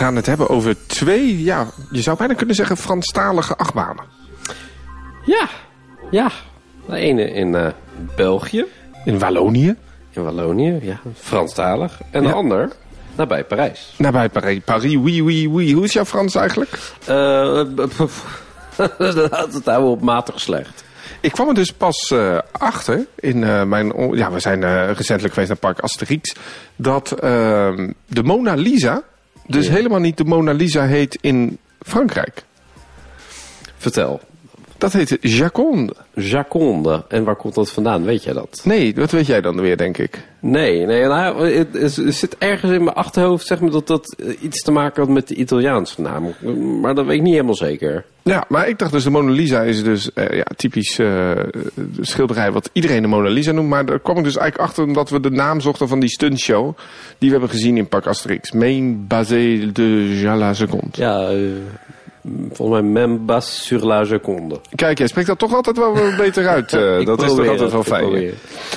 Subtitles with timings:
[0.00, 4.04] gaan het hebben over twee, ja, je zou bijna kunnen zeggen Franstalige achtbanen.
[5.24, 5.48] Ja,
[6.10, 6.30] ja.
[6.86, 7.66] De ene in eh,
[8.16, 8.64] België,
[9.04, 9.76] In Wallonië,
[10.10, 12.00] in Wallonië, ja, Franstalig.
[12.10, 12.34] En de Ja.
[12.34, 12.68] ander
[13.16, 13.94] nabij Parijs.
[13.98, 14.60] nabij Parijs.
[14.64, 15.72] Paris, oui, oui, oui.
[15.72, 16.78] Hoe is jouw Frans eigenlijk?
[17.06, 17.62] Eh,
[19.30, 20.84] Laat het houden op matig slecht.
[21.20, 23.38] Ik kwam er dus pas eh, achter in
[23.68, 23.92] mijn.
[24.16, 26.34] Ja, we zijn recentelijk geweest naar Park Asterix.
[26.76, 29.02] Dat ehm, de Mona Lisa.
[29.50, 32.44] Dus helemaal niet de Mona Lisa heet in Frankrijk.
[33.76, 34.20] Vertel.
[34.80, 35.94] Dat heet Jaconde.
[36.14, 37.04] Jaconde.
[37.08, 38.04] En waar komt dat vandaan?
[38.04, 38.60] Weet jij dat?
[38.64, 40.28] Nee, dat weet jij dan weer, denk ik.
[40.40, 44.42] Nee, nee nou, het, het zit ergens in mijn achterhoofd zeg maar, dat dat eh,
[44.42, 46.34] iets te maken had met de Italiaanse naam.
[46.80, 48.04] Maar dat weet ik niet helemaal zeker.
[48.22, 51.30] Ja, maar ik dacht dus de Mona Lisa is dus eh, ja, typisch eh,
[52.00, 53.68] schilderij wat iedereen de Mona Lisa noemt.
[53.68, 56.76] Maar daar kwam ik dus eigenlijk achter omdat we de naam zochten van die stuntshow
[57.18, 58.52] die we hebben gezien in Park Asterix.
[58.52, 60.90] Main Basé de Jala Seconde.
[60.92, 61.30] Ja,
[62.52, 64.60] volgens mij Membas sur la Jaconde.
[64.74, 66.72] Kijk, jij spreekt dat toch altijd wel beter uit.
[66.72, 68.02] eh, dat is toch altijd wel fijn.
[68.02, 68.34] probeer.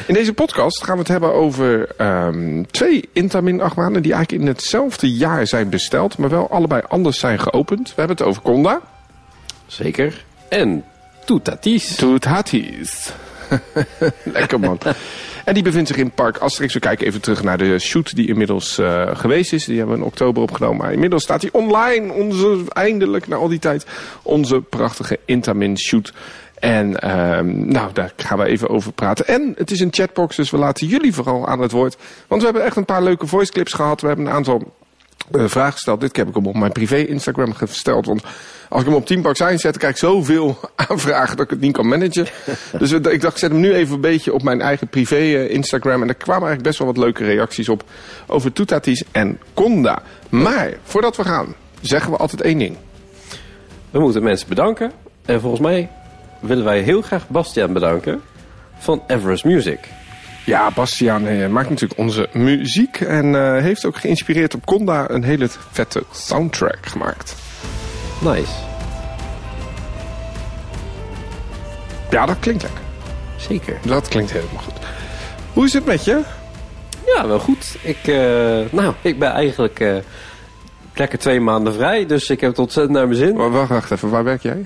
[0.07, 4.49] In deze podcast gaan we het hebben over ehm, twee Intamin achtbanen die eigenlijk in
[4.49, 7.87] hetzelfde jaar zijn besteld, maar wel allebei anders zijn geopend.
[7.87, 8.81] We hebben het over Conda.
[9.65, 10.25] Zeker.
[10.49, 10.83] En
[11.25, 11.95] Toetatis.
[11.95, 13.11] Toetatis.
[14.23, 14.77] Lekker man.
[15.43, 16.73] En die bevindt zich in Park Asterix.
[16.73, 19.65] We kijken even terug naar de shoot die inmiddels eh, geweest is.
[19.65, 20.77] Die hebben we in oktober opgenomen.
[20.77, 22.13] Maar inmiddels staat hij online.
[22.13, 23.85] Onze, eindelijk, na al die tijd,
[24.21, 26.13] onze prachtige Intamin shoot.
[26.59, 29.27] En ehm, nou, daar gaan we even over praten.
[29.27, 31.97] En het is een chatbox, dus we laten jullie vooral aan het woord.
[32.27, 34.01] Want we hebben echt een paar leuke voice clips gehad.
[34.01, 34.73] We hebben een aantal
[35.31, 36.01] eh, vragen gesteld.
[36.01, 38.05] Dit heb ik hem op mijn privé Instagram gesteld.
[38.05, 38.23] Want
[38.69, 41.73] als ik hem op Teampark Science zet, krijg ik zoveel aanvragen dat ik het niet
[41.73, 42.27] kan managen.
[42.79, 45.15] dus we- ik dacht, ik zet hem nu even een beetje op mijn eigen privé
[45.15, 46.01] eh, Instagram.
[46.01, 47.83] En daar kwamen eigenlijk best wel wat leuke reacties op
[48.27, 50.01] over Toetatis en Conda.
[50.29, 52.77] Maar voordat we gaan, zeggen we altijd één ding.
[53.91, 54.91] We moeten mensen bedanken.
[55.25, 55.89] En volgens mij
[56.39, 58.21] willen wij heel graag Bastiaan bedanken
[58.77, 59.79] van Everest Music.
[60.45, 62.99] Ja, Bastiaan eh, maakt natuurlijk onze muziek.
[63.01, 67.35] En eh, heeft ook geïnspireerd op Conda een hele vette soundtrack gemaakt.
[68.21, 68.51] Nice.
[72.09, 72.81] Ja, dat klinkt lekker.
[73.37, 73.77] Zeker.
[73.85, 74.73] Dat klinkt helemaal goed.
[75.53, 76.21] Hoe is het met je?
[77.15, 77.75] Ja, wel goed.
[77.81, 78.15] Ik, eh,
[78.71, 79.95] nou, ik ben eigenlijk eh,
[80.93, 82.05] lekker twee maanden vrij.
[82.05, 83.33] Dus ik heb het ontzettend naar mijn zin.
[83.35, 84.65] Wa- Wacht, wacht even, waar werk jij?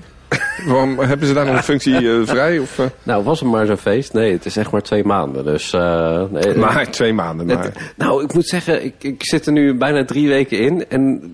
[0.66, 2.58] Waarom hebben ze daar nog een functie eh, vrij?
[2.58, 2.86] Of, eh?
[3.02, 4.12] Nou, was het maar zo'n feest?
[4.12, 5.44] Nee, het is echt maar twee maanden.
[5.44, 7.46] Dus, eh, nee, Maar twee maanden.
[7.46, 7.62] Maar.
[7.64, 10.84] Het- nou, ik moet zeggen, ik, ik zit er nu bijna drie weken in.
[10.88, 11.32] En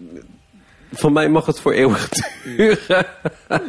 [0.93, 2.09] van mij mag het voor eeuwig
[2.57, 2.79] duren.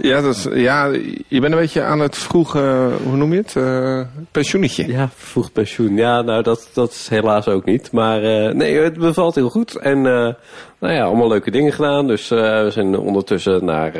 [0.02, 0.86] Ja, dat is, ja,
[1.28, 3.56] je bent een beetje aan het vroege, hoe noem je het?
[3.56, 4.02] Eh,
[4.32, 4.88] pensioenetje.
[4.88, 5.96] Ja, vervroegd pensioen.
[5.96, 7.92] Ja, nou, dat, dat is helaas ook niet.
[7.92, 8.22] Maar
[8.56, 9.76] nee, het bevalt heel goed.
[9.76, 12.08] En nou ja, allemaal leuke dingen gedaan.
[12.08, 13.94] Dus we zijn ondertussen naar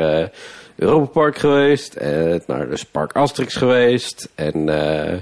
[0.76, 1.94] Europa Park geweest.
[1.94, 4.30] En naar dus Park Asterix geweest.
[4.36, 5.18] En eh,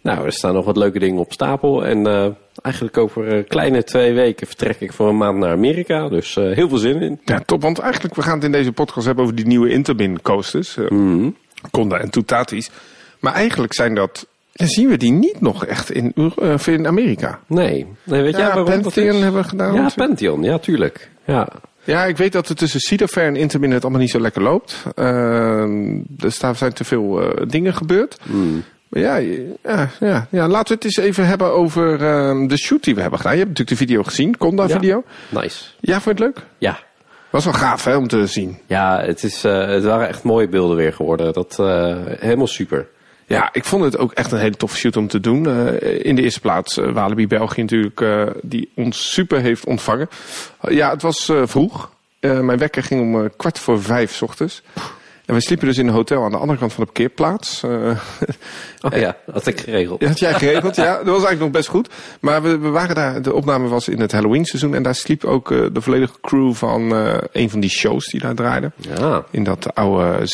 [0.00, 1.84] nou, er staan nog wat leuke dingen op stapel.
[1.84, 2.26] En eh,
[2.62, 6.08] eigenlijk over een kleine twee weken vertrek ik voor een maand naar Amerika.
[6.08, 7.20] Dus eh, heel veel zin in.
[7.24, 7.62] Ja, top.
[7.62, 10.76] Want eigenlijk, we gaan het in deze podcast hebben over die nieuwe Interbin coasters.
[10.76, 10.86] eh,
[11.70, 12.70] Conda en Toutatis.
[13.20, 17.40] Maar eigenlijk zijn dat, dan zien we die niet nog echt in, eh, in Amerika.
[17.46, 19.22] Nee, nee weet jij waarom dat Pantheon is?
[19.22, 19.74] hebben we gedaan.
[19.74, 19.90] Ja.
[19.96, 20.42] Pantheon.
[20.42, 21.10] Ja, tuurlijk.
[21.24, 21.48] Ja,
[21.84, 24.82] Ja, ik weet dat er tussen Cedar en Interbin het allemaal niet zo lekker loopt.
[24.94, 28.18] Ehm, dus daar zijn te veel eh, dingen gebeurd.
[28.88, 29.16] Maar ja,
[29.62, 33.00] ja, ja, ja, laten we het eens even hebben over ehm, de shoot die we
[33.00, 33.34] hebben gedaan.
[33.36, 35.04] Je hebt natuurlijk de video gezien, Conda-video.
[35.28, 35.64] nice.
[35.80, 36.46] Ja, vond je het leuk?
[36.58, 36.78] Ja,
[37.30, 38.58] Was wel gaaf hè, om te zien.
[38.66, 41.32] Ja, het, is, eh, het waren echt mooie beelden weer geworden.
[41.32, 42.88] Dat eh, helemaal super.
[43.32, 45.46] Ja, ik vond het ook echt een hele toffe shoot om te doen.
[45.46, 50.08] Eh, in de eerste plaats uh, Walibi België natuurlijk, eh, die ons super heeft ontvangen.
[50.68, 51.90] ja, het was eh, vroeg.
[52.20, 54.62] Eh, mijn wekker ging om eh, kwart voor vijf 's ochtends.
[55.26, 57.62] En we sliepen dus in een hotel aan de andere kant van de parkeerplaats.
[57.62, 57.70] Eh,
[58.92, 60.00] Oh ja, had ik geregeld.
[60.00, 60.76] Ja, had jij geregeld?
[60.76, 61.88] ja, dat was eigenlijk nog best goed.
[62.20, 64.74] Maar we, we waren daar, de opname was in het Halloween seizoen.
[64.74, 66.92] En daar sliep ook de volledige crew van
[67.32, 68.72] een van die shows die daar draaiden.
[68.76, 69.24] Ja.
[69.30, 70.26] In dat oude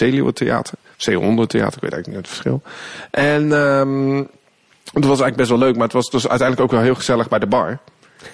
[0.99, 1.73] Zeeleeuwentheater.
[1.73, 2.63] Zeehondentheater, ik weet eigenlijk niet het verschil.
[3.11, 4.29] En um,
[4.93, 5.75] het was eigenlijk best wel leuk.
[5.75, 7.79] Maar het was dus uiteindelijk ook wel heel gezellig bij de bar.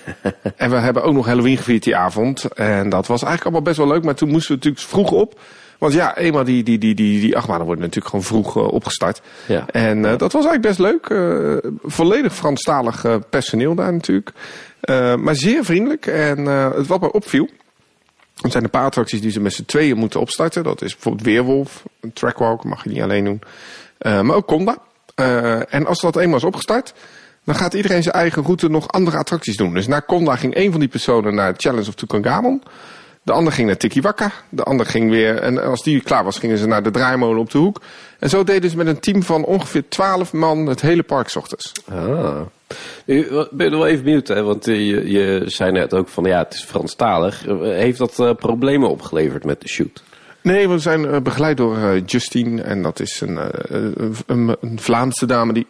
[0.56, 2.44] en we hebben ook nog Halloween gevierd die avond.
[2.44, 4.05] En dat was eigenlijk allemaal best wel leuk.
[4.05, 5.40] Maar toen moesten we natuurlijk vroeg op.
[5.78, 9.20] Want ja, eenmaal die, die, die, die, die achtbanen worden natuurlijk gewoon vroeg uh, opgestart.
[9.46, 9.66] Ja.
[9.70, 11.08] En uh, dat was eigenlijk best leuk.
[11.08, 14.32] Uh, volledig Franstalig personeel daar natuurlijk.
[15.19, 16.06] Maar zeer vriendelijk.
[16.06, 17.49] En het wat mij opviel.
[18.43, 20.63] Er zijn een paar attracties die ze met z'n tweeën moeten opstarten.
[20.63, 21.83] Dat is bijvoorbeeld Weerwolf.
[22.01, 23.43] Een trackwalk mag je niet alleen doen.
[24.01, 24.79] Uh, maar ook Conda.
[25.21, 26.95] Uh, en als dat eenmaal is opgestart.
[27.45, 29.75] Dan gaat iedereen zijn eigen route nog andere attracties doen.
[29.75, 32.63] Dus na Conda ging een van die personen naar Challenge of Tutankhamon.
[33.23, 34.33] De ander ging naar Tiki Wakka.
[34.49, 37.51] De ander ging weer, en als die klaar was, gingen ze naar de draaimolen op
[37.51, 37.81] de hoek.
[38.19, 41.73] En zo deden ze met een team van ongeveer 12 man het hele park ochtends.
[41.91, 42.41] Ah.
[43.06, 44.43] Nu ben wel even benieuwd, hè?
[44.43, 47.46] want eh, je, je zei net ook van ja, het is Franstalig.
[47.46, 50.02] Eh, Heeft dat eh, problemen opgeleverd met de shoot?
[50.44, 52.62] Nee, we zijn eh, begeleid door eh, Justine.
[52.62, 55.67] En dat is een, eh, een, een, een Vlaamse dame die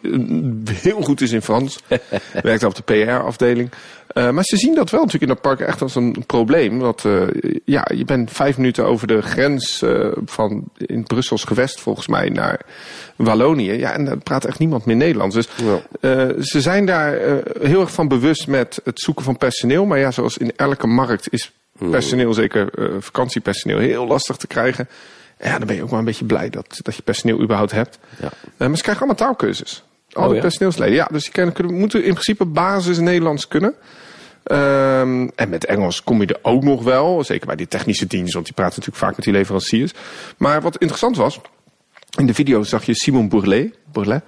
[0.71, 1.79] heel goed is in Frans.
[2.41, 3.69] Werkt op de PR-afdeling.
[4.13, 6.79] Maar ze zien dat wel natuurlijk in dat park echt als een probleem.
[6.79, 7.03] Want
[7.65, 9.83] ja, je bent vijf minuten over de grens
[10.25, 12.61] van in Brussels gewest volgens mij naar
[13.15, 13.71] Wallonië.
[13.71, 15.35] Ja, en daar praat echt niemand meer Nederlands.
[15.35, 15.47] Dus
[16.49, 17.13] ze zijn daar
[17.61, 19.85] heel erg van bewust met het zoeken van personeel.
[19.85, 24.87] Maar ja, zoals in elke markt is personeel, zeker eh, vakantiepersoneel, heel lastig te krijgen.
[25.39, 27.99] Ja, dan ben je ook wel een beetje blij dat, dat je personeel überhaupt hebt.
[28.21, 28.29] Ja.
[28.57, 29.83] Eh, maar ze krijgen allemaal taalkursus.
[30.11, 30.41] Alle Oh, ja?
[30.41, 30.93] personeelsleden.
[30.93, 33.73] Ja, dus die kunnen, kunnen, moeten in principe basis Nederlands kunnen.
[34.43, 37.23] Ehm, en met Engels kom je er ook nog wel.
[37.23, 39.93] Zeker bij die technische dienst, want die praten natuurlijk vaak met die leveranciers.
[40.37, 41.39] Maar wat interessant was,
[42.17, 43.75] in de video zag je Simon Bourlet.
[43.91, 44.23] Bourlet.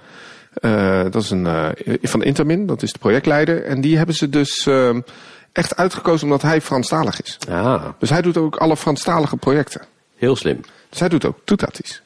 [0.54, 3.64] Eh, dat is een van Intermin, dat is de projectleider.
[3.64, 5.00] En die hebben ze dus ehm,
[5.52, 7.38] echt uitgekozen omdat hij Franstalig is.
[7.50, 9.80] Ah, Dus hij doet ook alle Franstalige projecten.
[10.16, 10.60] heel slim.
[10.88, 12.02] Dus hij doet ook toetaties.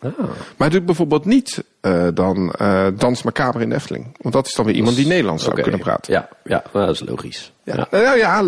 [0.00, 0.10] Ah.
[0.18, 4.16] Maar hij doet bijvoorbeeld niet eh, dan eh, Dans Macabre in de Efteling.
[4.20, 6.12] Want dat is dan weer iemand die Nederlands zou kunnen praten.
[6.12, 7.52] Ja, ja nou, dat is logisch.
[7.64, 7.74] Ja.
[7.90, 7.98] Ja.
[8.02, 8.42] Nou ja,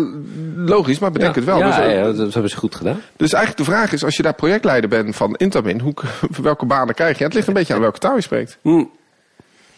[0.55, 1.57] logisch, maar bedenk het wel.
[1.57, 3.01] Ja, dus, eh, ja, dat hebben ze goed gedaan.
[3.15, 5.93] dus eigenlijk de vraag is, als je daar projectleider bent van Intermin, hoe,
[6.41, 7.23] welke banen krijg je?
[7.23, 8.57] Het ligt een beetje aan welke taal je spreekt.
[8.61, 8.83] Hm.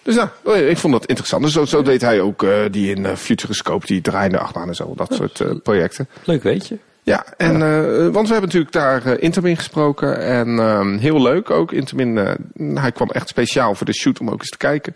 [0.07, 1.43] Dus nou, ik vond dat interessant.
[1.43, 4.75] Dus zo, zo deed hij ook eh, die in eh, Futuroscope, die draaiende achtbaan en
[4.75, 6.07] zo, dat soort eh, projecten.
[6.23, 6.77] Leuk weet je.
[7.03, 7.59] Ja, en,
[8.11, 10.19] want we hebben natuurlijk daar Intermin gesproken.
[10.21, 11.71] En ehm, heel leuk ook.
[11.71, 12.37] Intermin,
[12.73, 14.95] hij kwam echt speciaal voor de shoot om ook eens te kijken.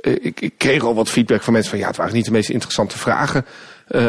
[0.00, 2.50] Ik, ik kreeg al wat feedback van mensen van ja, het waren niet de meest
[2.50, 3.44] interessante vragen.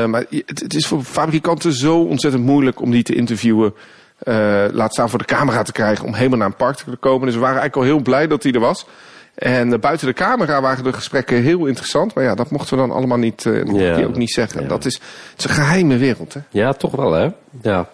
[0.07, 3.73] Maar het, het is voor fabrikanten zo ontzettend moeilijk om die te interviewen.
[4.71, 7.25] Laat staan voor de camera te krijgen om helemaal naar een park te komen.
[7.25, 8.85] Dus we waren eigenlijk al heel blij dat hij er was.
[9.41, 12.13] En eh, buiten de camera waren de gesprekken heel interessant.
[12.13, 14.67] Maar ja, dat mochten we dan allemaal niet, eh, die ook niet zeggen.
[14.67, 14.93] Dat is,
[15.31, 16.39] het is een geheime wereld, hè?
[16.49, 17.29] Ja, toch wel hè?
[17.61, 17.89] Ja.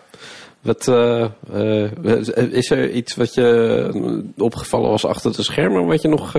[0.62, 6.36] Wat, eh, is er iets wat je opgevallen was achter de schermen wat je nog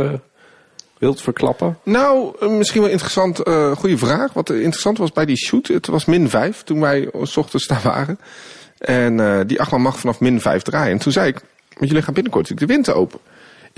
[0.99, 1.79] wilt verklappen?
[1.83, 3.37] Nou, misschien wel interessant,
[3.79, 4.33] goede vraag.
[4.33, 7.83] Wat interessant was bij die shoot, het was min 5 toen wij s ochtends daar
[7.83, 8.19] waren.
[8.79, 10.93] En die achtbaan mag vanaf min 5 draaien.
[10.93, 13.21] En toen zei ik, want jullie gaan binnenkort de winter open.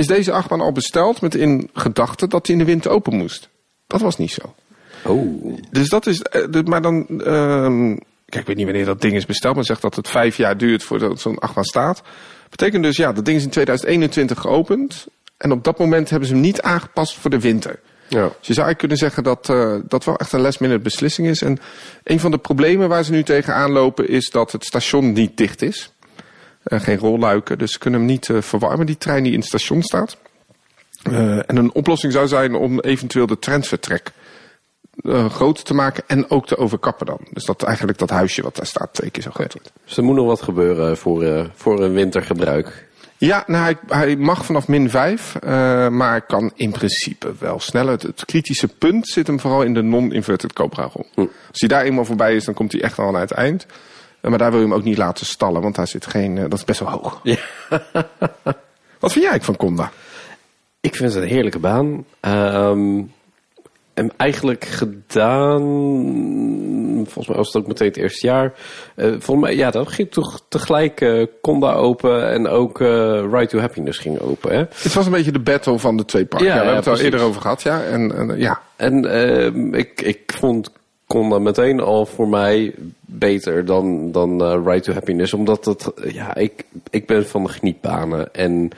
[0.00, 3.48] Is deze achtbaan al besteld met in gedachte dat hij in de winter open moest?
[3.86, 4.54] Dat was niet zo.
[5.04, 5.58] Oh.
[5.70, 9.26] Dus dat is, eh, maar dan, ehm, kijk, ik weet niet wanneer dat ding is
[9.26, 12.02] besteld, maar zegt dat het vijf jaar duurt voordat zo'n achtbaan staat.
[12.50, 15.06] Betekent dus, ja, dat ding is in 2021 geopend.
[15.36, 17.80] En op dat moment hebben ze hem niet aangepast voor de winter.
[18.08, 18.24] Ja.
[18.38, 21.28] Dus je zou eigenlijk kunnen zeggen dat eh, dat wel echt een last minute beslissing
[21.28, 21.42] is.
[21.42, 21.58] En
[22.04, 25.62] een van de problemen waar ze nu tegenaan lopen is dat het station niet dicht
[25.62, 25.92] is.
[26.70, 29.48] Eh, geen rolluiken, dus ze kunnen hem niet eh, verwarmen, die trein die in het
[29.48, 30.16] station staat.
[31.02, 34.12] Eh, en een oplossing zou zijn om eventueel de transfertrek
[35.28, 37.18] groter te maken en ook te overkappen dan.
[37.32, 39.72] Dus dat eigenlijk dat huisje wat daar staat twee keer zo groot wordt.
[39.84, 42.88] Dus er moet nog wat gebeuren voor, voor een wintergebruik.
[43.20, 47.92] Ja, nou, hij, hij mag vanaf min 5, eh, maar kan in principe wel sneller.
[47.92, 51.06] Het, het kritische punt zit hem vooral in de non-inverted koopragel.
[51.14, 51.20] Hm.
[51.20, 53.66] Als hij daar eenmaal voorbij is, dan komt hij echt al aan het eind.
[54.20, 56.58] Maar daar wil je hem ook niet laten stallen, want daar zit geen, eh, dat
[56.58, 57.20] is best wel hoog.
[57.22, 57.36] Ja.
[59.00, 59.90] Wat vind jij van Conda?
[60.80, 62.04] Ik vind het een heerlijke baan.
[62.20, 63.02] Ehm,
[63.94, 65.62] en eigenlijk gedaan,
[67.04, 68.52] volgens mij was het ook meteen het eerste jaar.
[68.94, 72.88] Eh, volgens mij, ja, dat ging toch tegelijk eh Conda open en ook eh
[73.32, 74.50] Ride to Happiness ging open.
[74.52, 74.58] Hè?
[74.58, 76.48] Het was een beetje de battle van de twee parken.
[76.48, 77.82] Ja, Ja, we ja, hebben het al eerder over gehad, ja.
[77.82, 78.60] En, en, ja.
[78.76, 80.70] En ehm, ik, ik vond
[81.10, 85.34] Conda meteen al voor mij beter dan, dan eh, Ride to Happiness.
[85.34, 88.34] Omdat het, ja, ik, ik ben van de genietbanen.
[88.34, 88.70] En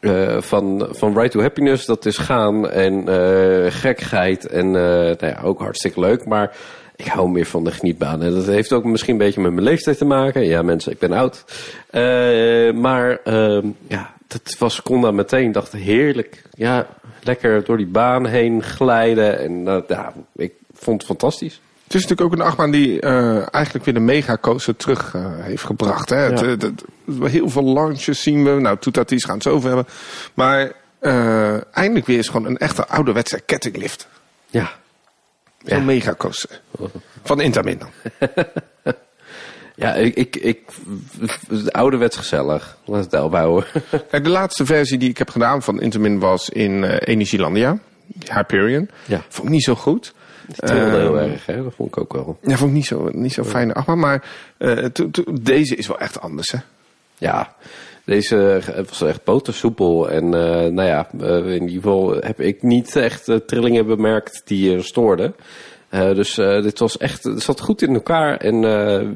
[0.00, 4.46] eh, van, van Ride to Happiness, dat is gaan en eh gekkigheid.
[4.46, 6.24] En eh, nou ja, ook hartstikke leuk.
[6.24, 6.56] Maar
[6.96, 8.26] ik hou meer van de genietbanen.
[8.26, 10.44] En dat heeft ook misschien een beetje met mijn leeftijd te maken.
[10.44, 11.44] Ja, mensen, ik ben oud.
[11.90, 15.52] Eh, maar ehm, ja, dat was Conda meteen.
[15.52, 16.42] dacht heerlijk.
[16.54, 16.86] Ja,
[17.22, 19.38] lekker door die baan heen glijden.
[19.38, 21.60] En eh, ja, ik vond het fantastisch.
[21.86, 25.64] Het is natuurlijk ook een achtbaan die eh, eigenlijk weer de megacoaster terug eh, heeft
[25.64, 26.08] gebracht.
[26.10, 26.16] Hè?
[26.16, 26.46] Het, Ja.
[26.46, 26.84] het- het-
[27.22, 28.50] heel veel launches zien we.
[28.60, 29.86] Nou, Toetatis gaan het zo over hebben.
[30.34, 34.08] Maar eh, eindelijk weer is gewoon een echte ouderwetse kettinglift.
[34.46, 34.70] Ja,
[35.64, 36.60] Zo'n megacoaster.
[37.24, 37.90] Van Intamin dan.
[39.74, 40.60] ja ik, ik, ik
[41.70, 42.76] ouderwets gezellig.
[42.84, 43.68] Laat het daarop houden.
[44.10, 47.78] Kijk, de laatste versie die ik heb gedaan van Intamin was in Energielandia.
[48.32, 48.88] Hyperion.
[49.06, 49.24] Ja.
[49.28, 50.14] Vond ik niet zo goed.
[50.46, 51.62] Het trilde heel Ehm, erg, hè?
[51.62, 52.38] Dat vond ik ook wel.
[52.42, 53.98] Ja, vond ik niet zo, niet zo fijne achtbaan.
[53.98, 54.24] Maar
[54.58, 56.58] eh, to- to- deze is wel echt anders, hè?
[57.18, 57.54] Ja,
[58.04, 60.10] deze was echt botersoepel.
[60.10, 64.42] En eh, nou ja, eh, in ieder geval heb ik niet echt eh, trillingen bemerkt
[64.44, 65.34] die stoorden.
[65.88, 68.36] Eh, dus eh, dit was echt, het zat goed in elkaar.
[68.36, 69.08] En eh,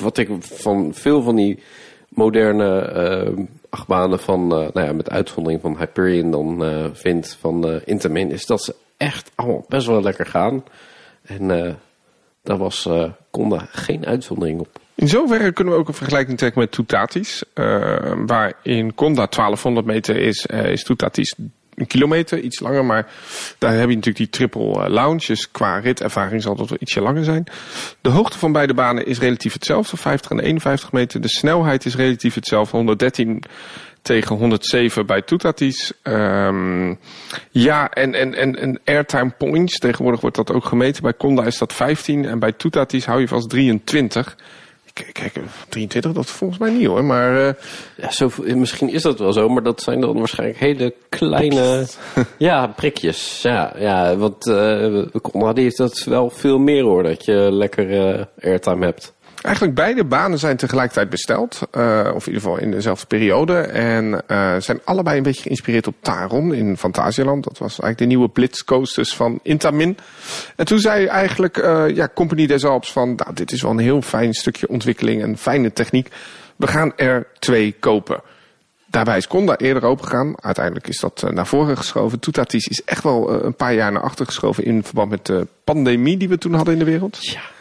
[0.00, 1.62] wat ik van veel van die
[2.08, 3.32] moderne eh,
[3.72, 8.30] achtbanen van, eh, nou ja, met uitzondering van Hyperion dan eh, vind van eh Intamin,
[8.30, 10.64] is dat ze echt allemaal best wel lekker gaan.
[11.22, 11.76] En
[12.42, 12.88] daar was
[13.30, 14.80] Conda geen uitzondering op.
[14.94, 17.44] In zoverre kunnen we ook een vergelijking trekken met Toutatis.
[17.54, 18.54] eh waar
[18.94, 21.34] Conda 1200 meter is, is Toutatis
[21.86, 22.84] kilometer, iets langer.
[22.84, 23.10] Maar
[23.58, 25.26] daar heb je natuurlijk die triple eh, lounge.
[25.26, 27.44] Dus qua ritervaring zal dat wel ietsje langer zijn.
[28.00, 31.20] De hoogte van beide banen is relatief hetzelfde, 50 en 51 meter.
[31.20, 33.44] De snelheid is relatief hetzelfde, 113
[34.02, 35.92] tegen 107 bij Toutatis.
[36.02, 36.94] Ehm,
[37.50, 41.02] ja, en, en, en, en airtime points, tegenwoordig wordt dat ook gemeten.
[41.02, 44.36] Bij Conda is dat 15 en bij Toutatis hou je vast 23.
[44.92, 45.32] Kijk, kijk,
[45.68, 47.48] 23, dat volgens mij niet hoor, maar...
[47.48, 47.54] eh,
[47.96, 51.86] Ja, zo, misschien is dat wel zo, maar dat zijn dan waarschijnlijk hele kleine
[52.38, 53.42] ja, prikjes.
[53.42, 57.90] Ja, ja want eh Conrad die heeft dat wel veel meer hoor, dat je lekker
[58.18, 59.12] eh, airtime hebt.
[59.42, 61.60] Eigenlijk beide banen zijn tegelijkertijd besteld.
[61.70, 63.58] eh, of in ieder geval in dezelfde periode.
[63.60, 67.44] En eh, zijn allebei een beetje geïnspireerd op Taron in Fantasialand.
[67.44, 69.98] Dat was eigenlijk de nieuwe Blitzcoasters van Intamin.
[70.56, 73.14] En toen zei eigenlijk eh, ja, Company des Alps van...
[73.14, 76.08] Nou, dit is wel een heel fijn stukje ontwikkeling en fijne techniek.
[76.56, 78.20] We gaan er twee kopen.
[78.86, 80.34] Daarbij is Conda eerder opengegaan.
[80.40, 82.20] Uiteindelijk is dat naar voren geschoven.
[82.20, 84.64] Toetatis is echt wel een paar jaar naar achter geschoven...
[84.64, 87.24] in verband met de pandemie die we toen hadden in de wereld.
[87.24, 87.51] Ja.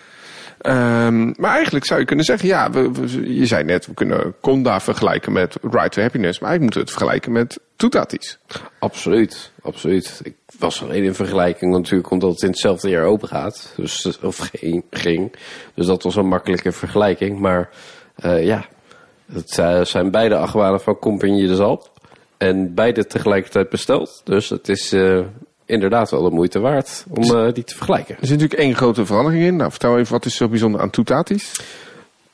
[0.62, 2.92] Ehm, maar eigenlijk zou je kunnen zeggen, ja, we,
[3.36, 6.86] je zei net, we kunnen Conda vergelijken met Ride to Happiness, maar eigenlijk moeten we
[6.86, 8.40] het vergelijken met Toetatis.
[8.80, 10.22] Absoluut, absoluut.
[10.24, 13.74] Ik was alleen in vergelijking natuurlijk omdat het in hetzelfde jaar open gaat.
[13.76, 14.52] Dus, of
[14.90, 15.36] ging.
[15.74, 17.40] Dus dat was een makkelijke vergelijking.
[17.40, 17.70] Maar
[18.16, 18.66] eh, ja,
[19.34, 19.50] het
[19.88, 21.92] zijn beide achtbanen van Compagnie de Zalp.
[22.38, 24.22] En beide tegelijkertijd besteld.
[24.24, 25.20] Dus het is eh,
[25.72, 28.16] inderdaad wel de moeite waard om eh, die te vergelijken.
[28.20, 29.56] Er zit natuurlijk één grote verandering in.
[29.56, 31.52] Nou, vertel even, wat is zo bijzonder aan Toetatis?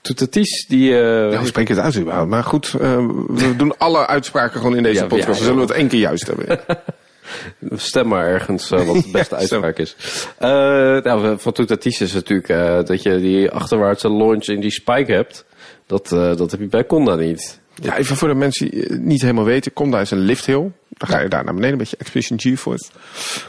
[0.02, 1.00] Toetatis, die...
[1.02, 2.30] eh, Ja, spreek je het uit überhaupt?
[2.30, 5.28] Maar goed, eh, we doen alle uitspraken gewoon in deze Ja, podcast.
[5.28, 5.62] ja, We zullen ja.
[5.68, 6.60] het één keer juist hebben.
[7.76, 9.96] Stem maar ergens wat de beste Ja, uitspraak is.
[10.40, 12.48] Nou, van Toetatis is natuurlijk
[12.88, 15.46] dat je die achterwaartse launch in die spike hebt.
[15.86, 17.60] Dat, dat heb je bij Conda niet.
[17.82, 19.74] Ja, even voor de mensen die het niet helemaal weten.
[19.74, 20.72] Conda is een lifthill.
[20.90, 22.90] Dan ga je daar naar beneden, een beetje Expedition G-force.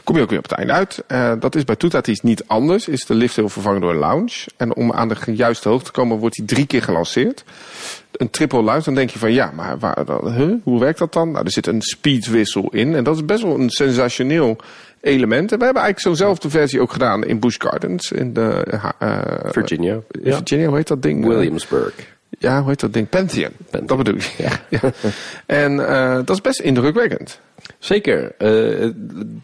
[0.03, 1.03] Kom je ook weer op het einde uit.
[1.07, 2.87] Eh, dat is bij Toetatis niet anders.
[2.87, 4.47] Is de lifthill vervangen door een lounge.
[4.57, 7.43] En om aan de juiste hoogte te komen wordt die drie keer gelanceerd.
[8.11, 10.53] Een triple lounge, dan denk je van ja, maar waar, dan, huh?
[10.63, 11.31] hoe werkt dat dan?
[11.31, 12.95] Nou, er zit een speedwissel in.
[12.95, 14.57] En dat is best wel een sensationeel
[15.01, 15.51] element.
[15.51, 18.11] En we hebben eigenlijk zo'nzelfde versie ook gedaan in Busch Gardens.
[18.11, 18.63] In de,
[18.99, 19.19] eh,
[19.51, 19.99] Virginia.
[20.21, 21.25] in Virginia, hoe heet dat ding?
[21.25, 22.17] Williamsburg.
[22.29, 23.09] Ja, hoe heet dat ding?
[23.09, 23.51] Pantheon.
[23.69, 24.33] Dat bedoel ik.
[24.37, 24.51] Ja.
[24.81, 24.91] ja.
[25.45, 27.39] En eh, dat is best indrukwekkend.
[27.79, 28.35] Zeker.
[28.37, 28.91] Eh,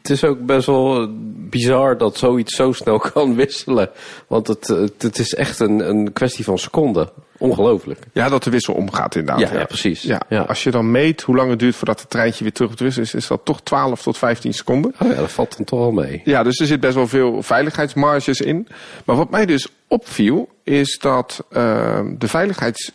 [0.01, 1.07] het is ook best wel
[1.49, 3.89] bizar dat zoiets zo snel kan wisselen.
[4.27, 4.67] Want het,
[4.97, 7.09] het, is echt een, een kwestie van seconden.
[7.37, 7.99] Ongelooflijk.
[8.13, 9.49] Ja, dat de wissel omgaat inderdaad.
[9.49, 10.01] Ja, ja, precies.
[10.01, 10.21] Ja.
[10.29, 10.41] Ja.
[10.41, 12.83] Als je dan meet hoe lang het duurt voordat het treintje weer terug op de
[12.83, 14.95] wissel is, is dat toch 12 tot 15 seconden.
[14.99, 16.21] Oh ja, dat valt dan toch wel mee.
[16.23, 18.67] Ja, dus er zit best wel veel veiligheidsmarges in.
[19.05, 22.91] Maar wat mij dus opviel, is dat eh, de veiligheids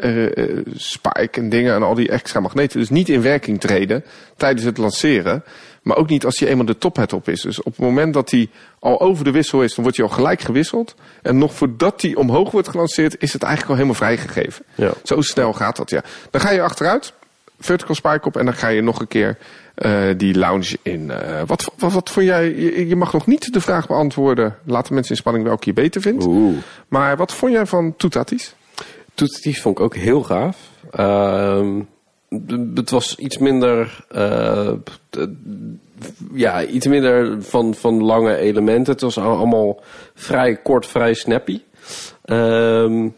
[0.00, 4.04] eh, eh, spike en dingen en al die extra magneten dus niet in werking treden
[4.36, 5.44] tijdens het lanceren.
[5.82, 7.40] Maar ook niet als hij eenmaal de tophead op is.
[7.40, 10.14] Dus op het moment dat hij al over de wissel is, dan wordt hij al
[10.14, 10.94] gelijk gewisseld.
[11.22, 14.64] En nog voordat hij omhoog wordt gelanceerd, is het eigenlijk al helemaal vrijgegeven.
[14.74, 14.92] Ja.
[15.02, 16.02] Zo snel gaat dat, ja.
[16.30, 17.12] Dan ga je achteruit,
[17.58, 19.38] vertical spike op en dan ga je nog een keer
[19.74, 21.12] eh, die lounge in.
[21.46, 25.12] Wat, wat, wat vond jij, je, je mag nog niet de vraag beantwoorden, laten mensen
[25.12, 26.24] in spanning welke je beter vindt.
[26.24, 26.56] Oeh.
[26.88, 28.54] Maar wat vond jij van Toetatis?
[29.20, 30.56] Toetatief vond ik ook heel gaaf.
[30.90, 31.80] Ehm,
[32.74, 34.72] het was iets minder, eh,
[36.34, 38.92] ja, iets minder van, van lange elementen.
[38.92, 39.80] Het was al- allemaal
[40.14, 41.60] vrij kort, vrij snappy.
[42.24, 43.08] Ehm,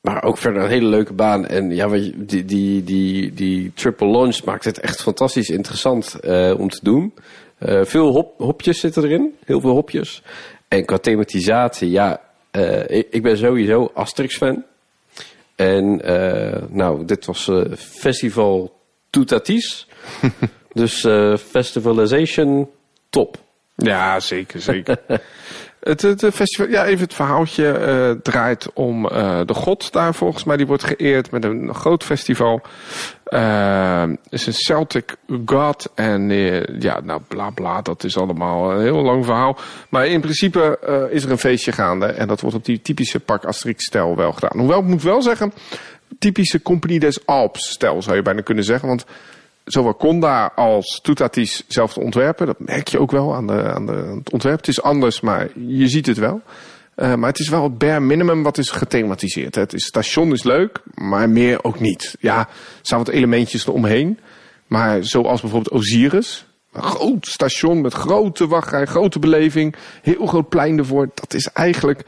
[0.00, 1.46] maar ook verder een hele leuke baan.
[1.46, 6.68] En ja, die, die, die, die triple launch maakt het echt fantastisch interessant eh, om
[6.68, 7.14] te doen.
[7.58, 9.34] Eh, veel hop, hopjes zitten erin.
[9.44, 10.22] Heel veel hopjes.
[10.68, 12.20] En qua thematisatie, ja,
[12.86, 14.64] ik, ik ben sowieso Asterix-fan.
[15.60, 19.88] En eh, nou, dit was eh, Festival Toetatis.
[20.72, 22.70] dus eh, Festivalization
[23.10, 23.36] top.
[23.76, 24.98] Ja, zeker, zeker.
[25.80, 30.56] het, festival, ja, even het verhaaltje eh, draait om eh, de god daar volgens mij.
[30.56, 32.60] Die wordt geëerd met een groot festival.
[33.24, 35.90] Het is een Celtic god.
[35.94, 36.30] En
[36.80, 39.58] ja, nou bla bla, dat is allemaal een heel lang verhaal.
[39.88, 40.78] Maar in principe
[41.10, 42.06] is er een feestje gaande.
[42.06, 44.58] En dat wordt op die typische Park Asterix stijl wel gedaan.
[44.58, 45.52] Hoewel, ik moet wel zeggen,
[46.18, 48.88] typische Compagnie des Alps stijl zou je bijna kunnen zeggen.
[48.88, 49.04] Want
[49.64, 52.46] zowel Conda als Toetatis zelf te ontwerpen.
[52.46, 54.56] Dat merk je ook wel aan, de, aan, de, het ontwerp.
[54.56, 56.42] Het is anders, maar je ziet het wel.
[56.96, 59.54] Uh, maar het is wel het bare minimum wat is gethematiseerd.
[59.54, 62.16] Het is, station is leuk, maar meer ook niet.
[62.20, 62.48] Ja, er
[62.82, 64.18] staan wat elementjes eromheen.
[64.66, 66.46] Maar zoals bijvoorbeeld Osiris.
[66.72, 69.74] Een groot station met grote wachtrij, grote beleving.
[70.02, 71.10] Heel groot plein ervoor.
[71.14, 72.04] Dat is eigenlijk,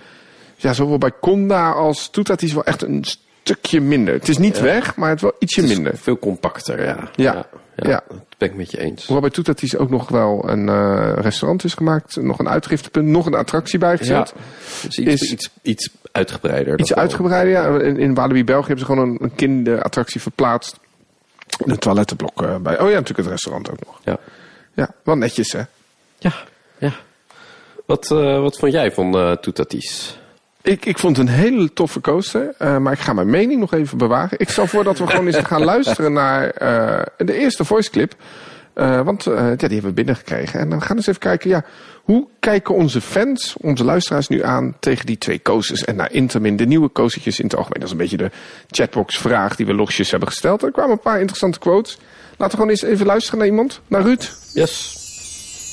[0.57, 3.05] ja, zowel bij Conda als Toetatis wel echt een
[3.43, 4.15] stukje minder.
[4.15, 4.63] Het is niet ja.
[4.63, 5.97] weg, maar het wel ietsje het minder.
[5.97, 6.87] Veel compacter, ja.
[6.87, 7.09] Ja.
[7.15, 7.47] ja.
[7.77, 7.89] ja.
[7.89, 8.03] ja.
[8.09, 9.05] Dat ben ik met je eens.
[9.05, 12.17] Hoewel bij Toetatis ook nog wel een uh, restaurant is gemaakt.
[12.17, 14.33] Nog een uitgiftepunt, nog een attractie bijgezet.
[14.35, 14.87] Ja.
[14.87, 16.79] Dus iets, is iets, iets uitgebreider.
[16.79, 17.81] Iets uitgebreider, ja.
[17.81, 20.81] In, in Walibi België hebben ze gewoon een, een kinderattractie verplaatst.
[21.59, 22.75] Een toilettenblok uh, bij.
[22.81, 24.01] Oh ja, natuurlijk het restaurant ook nog.
[24.05, 24.19] Ja.
[24.75, 25.63] Ja, wel netjes hè.
[26.19, 26.33] Ja,
[26.79, 26.93] ja.
[27.87, 30.19] Wat, uh, wat vond jij van uh, Toetatis?
[30.63, 33.73] Ik, ik vond het een hele toffe coaster, uh, maar ik ga mijn mening nog
[33.73, 34.39] even bewaren.
[34.39, 38.15] Ik stel voor dat we gewoon eens gaan luisteren naar uh, de eerste voice clip.
[38.75, 40.61] Uh, want ja, die hebben we binnengekregen.
[40.61, 41.65] En dan gaan we eens even kijken, ja,
[42.03, 46.57] hoe kijken onze fans, onze luisteraars nu aan tegen die twee coasters en naar Intermin,
[46.57, 47.81] de nieuwe coastertjes in het algemeen.
[47.81, 48.31] Dat is een beetje de
[48.71, 50.63] chatbox vraag die we losjes hebben gesteld.
[50.63, 51.99] Er kwamen een paar interessante quotes.
[52.31, 54.33] Laten we gewoon eens even luisteren naar iemand, naar Ruud.
[54.53, 55.02] Yes.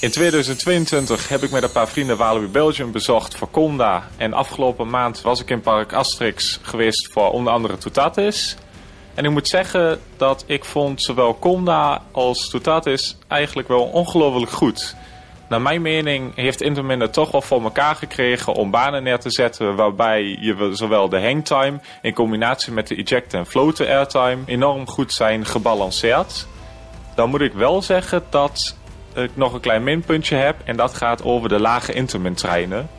[0.01, 4.07] In 2022 heb ik met een paar vrienden Walibi Belgium bezocht voor Conda.
[4.17, 8.55] En afgelopen maand was ik in Park Asterix geweest voor onder andere Toetatis.
[9.13, 14.95] En ik moet zeggen dat ik vond zowel Conda als Toetatis eigenlijk wel ongelooflijk goed.
[15.49, 19.31] Naar mijn mening heeft Intermin het toch wel voor elkaar gekregen om banen neer te
[19.31, 24.87] zetten waarbij je zowel de hangtime in combinatie met de eject en floaten airtime enorm
[24.87, 26.47] goed zijn gebalanceerd.
[27.15, 28.77] Dan moet ik wel zeggen dat
[29.13, 30.55] ik nog een klein minpuntje heb.
[30.63, 32.89] En dat gaat over de lage intermin treinen.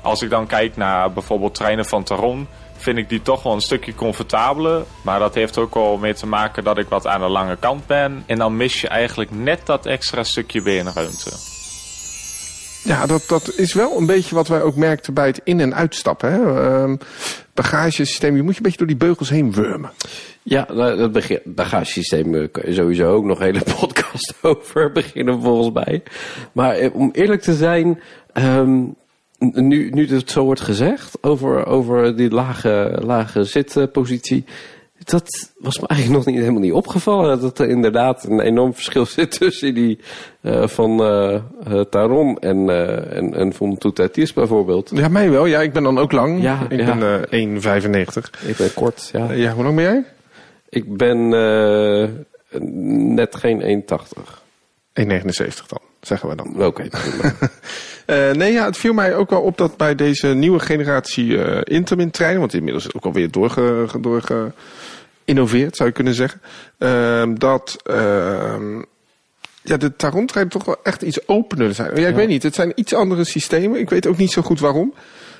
[0.00, 3.60] Als ik dan kijk naar bijvoorbeeld treinen van Taron, vind ik die toch wel een
[3.60, 4.84] stukje comfortabeler.
[5.02, 7.86] Maar dat heeft ook wel mee te maken dat ik wat aan de lange kant
[7.86, 8.22] ben.
[8.26, 11.51] En dan mis je eigenlijk net dat extra stukje beenruimte.
[12.84, 15.74] Ja, dat, dat is wel een beetje wat wij ook merkten bij het in- en
[15.74, 16.32] uitstappen.
[16.32, 16.38] Hè?
[16.84, 16.94] Uh,
[17.54, 19.90] bagagesysteem, je moet je een beetje door die beugels heen wurmen.
[20.42, 26.02] Ja, dat bagagesysteem je sowieso ook nog een hele podcast over beginnen volgens mij.
[26.52, 28.00] Maar om eerlijk te zijn,
[28.34, 28.94] um,
[29.38, 34.44] nu, nu het zo wordt gezegd over, over die lage, lage zitpositie...
[35.04, 37.40] Dat was me eigenlijk nog niet helemaal niet opgevallen.
[37.40, 39.98] Dat er inderdaad een enorm verschil zit tussen die
[40.40, 42.68] uh, van uh, Taron en,
[43.10, 44.90] en, en van Toetatis bijvoorbeeld.
[44.94, 45.46] Ja, mij wel.
[45.46, 46.42] Ja, ik ben dan ook lang.
[46.42, 46.96] Ja, ik ja.
[46.96, 48.46] ben 1,95.
[48.46, 49.32] Ik ben kort, ja.
[49.32, 50.04] ja, hoe lang ben jij?
[50.68, 51.28] Ik ben
[53.14, 54.42] net geen 1,80.
[55.00, 56.54] 1,79 dan, zeggen we dan.
[56.54, 56.90] Oké, okay,
[58.06, 61.60] uh, nee, ja, het viel mij ook wel op dat bij deze nieuwe generatie uh,
[61.62, 64.52] Intermin-treinen, want inmiddels ook alweer doorge, doorge
[65.24, 66.40] innoveerd, zou je kunnen zeggen,
[66.78, 67.76] uh, dat
[69.62, 71.90] ja, de Taron-treinen toch wel echt iets opener zijn.
[71.90, 72.14] Ja, ik ja.
[72.14, 73.78] weet niet, het zijn iets andere systemen.
[73.78, 74.94] Ik weet ook niet zo goed waarom.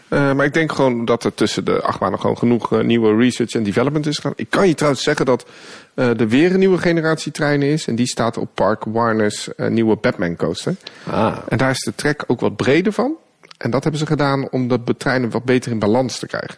[0.09, 3.53] Uh, maar ik denk gewoon dat er tussen de achtbanen gewoon genoeg uh, nieuwe research
[3.53, 4.33] en development is gegaan.
[4.37, 5.47] Ik kan je trouwens zeggen dat
[5.95, 7.87] uh, er weer een nieuwe generatie treinen is.
[7.87, 10.75] En die staat op Park Warner's nieuwe Batman coaster.
[11.11, 11.37] Ah.
[11.49, 13.15] En daar is de trek ook wat breder van.
[13.59, 16.57] En dat hebben ze gedaan om de treinen wat beter in balans te krijgen.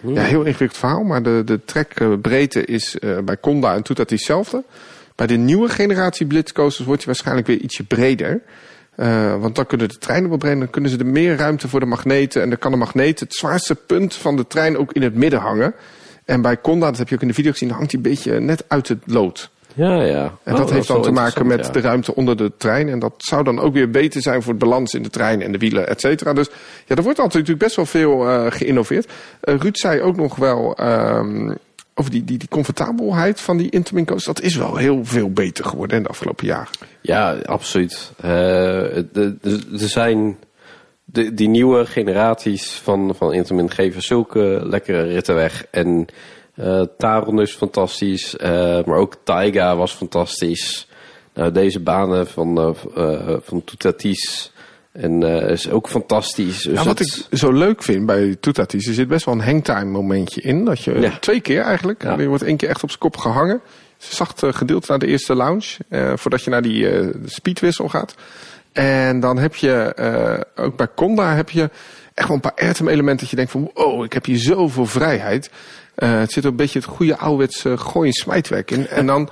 [0.00, 0.14] Mm.
[0.14, 1.02] Ja, heel ingewikkeld verhaal.
[1.02, 4.64] Maar de, de trekbreedte is bij Conda en Toetat hetzelfde.
[5.14, 8.40] Bij de nieuwe generatie Blitzcoasters wordt je waarschijnlijk weer ietsje breder.
[8.96, 11.80] Uh, want dan kunnen de treinen wel breder, dan kunnen ze er meer ruimte voor
[11.80, 12.42] de magneten.
[12.42, 15.40] En dan kan de magneet het zwaarste punt van de trein ook in het midden
[15.40, 15.74] hangen.
[16.24, 18.40] En bij Conda, dat heb je ook in de video gezien, hangt hij een beetje
[18.40, 19.50] net uit het lood.
[19.74, 20.38] Ja, ja.
[20.42, 21.72] En dat oh, heeft dan te maken met ja.
[21.72, 22.88] de ruimte onder de trein.
[22.88, 25.52] En dat zou dan ook weer beter zijn voor het balans in de trein en
[25.52, 26.32] de wielen, et cetera.
[26.32, 26.48] Dus
[26.86, 29.10] ja, er wordt altijd natuurlijk best wel veel uh, geïnnoveerd.
[29.44, 30.78] Uh, Ruud zei ook nog wel...
[30.80, 31.56] Um,
[31.94, 35.96] over die, die, die comfortabelheid van die coaster, dat is wel heel veel beter geworden
[35.96, 36.68] in de afgelopen jaren.
[37.00, 38.12] Ja, absoluut.
[38.24, 40.38] Uh, er zijn
[41.04, 45.66] de, die nieuwe generaties van, van Intermin geven zulke lekkere ritten weg.
[45.70, 46.06] En
[46.60, 48.48] uh, Taron is fantastisch, uh,
[48.84, 50.88] maar ook Taiga was fantastisch.
[51.34, 52.76] Nou, deze banen van,
[53.42, 54.52] van Toutatis
[54.92, 56.62] en uh, is ook fantastisch.
[56.62, 57.00] Dus wat dat...
[57.00, 60.64] ik zo leuk vind bij Toetatis, er zit best wel een hangtime momentje in.
[60.64, 61.18] Dat je ja.
[61.20, 62.18] twee keer eigenlijk, ja.
[62.18, 63.60] je wordt één keer echt op zijn kop gehangen.
[63.98, 68.14] Zacht uh, gedeeld naar de eerste lounge, uh, voordat je naar die speedwissel gaat.
[68.72, 71.70] En dan heb je, eh, ook bij Conda heb je
[72.14, 75.50] echt wel een paar airtime-elementen dat je denkt van, wow, ik heb hier zoveel vrijheid.
[76.00, 78.86] Eh, het zit een beetje het goede ouderwetse gooi- en smijtwerk in.
[78.86, 79.28] En dan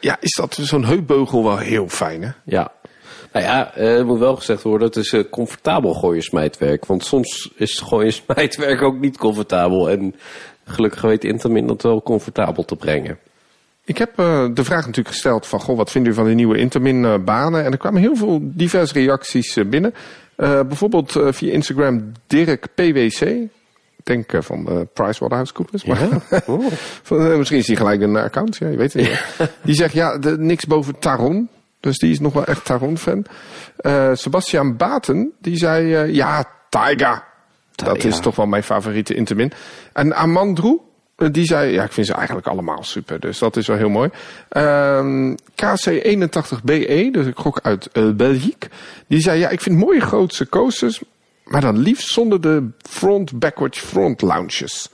[0.00, 2.30] ja, is dat zo'n heupbeugel wel heel fijn, hè?
[2.44, 2.72] Ja.
[3.32, 6.86] Nou ja, eh, het moet wel gezegd worden, het is eh, comfortabel gooien smijtwerk.
[6.86, 9.90] Want soms is gooien smijtwerk ook niet comfortabel.
[9.90, 10.14] En
[10.64, 13.18] gelukkig weet Intamin dat wel comfortabel te brengen.
[13.84, 16.58] Ik heb eh, de vraag natuurlijk gesteld van, goh, wat vinden u van die nieuwe
[16.58, 17.64] Intermin-banen?
[17.64, 19.94] en er kwamen heel veel diverse reacties eh, binnen.
[20.36, 23.36] Eh, bijvoorbeeld eh, via Instagram Dirk PWC.
[24.04, 25.84] Denk van uh, PricewaterhouseCoopers.
[25.84, 25.98] Maar
[26.46, 26.66] Oh.
[27.02, 29.24] van, eh, misschien is die gelijk een account, ja, je weet het niet.
[29.62, 31.48] Die zegt, ja, de, niks boven Taron.
[31.84, 33.24] Dus die is nog wel echt Taron-fan.
[33.76, 37.24] Eh, Sebastian Baten, die zei, eh, ja, Taiga.
[37.74, 39.52] Dat is toch wel mijn favoriete Intermin.
[39.92, 40.80] En Amandroe,
[41.16, 43.20] eh, die zei, ja, ik vind ze eigenlijk allemaal super.
[43.20, 44.10] Dus dat is wel heel mooi.
[44.48, 48.70] Ehm, KC81BE, dus ik gok uit eh Belgique.
[49.06, 51.02] Die zei, ja, ik vind mooie grootse coasters.
[51.44, 54.88] Maar dan liefst zonder de front, backwards, front launches.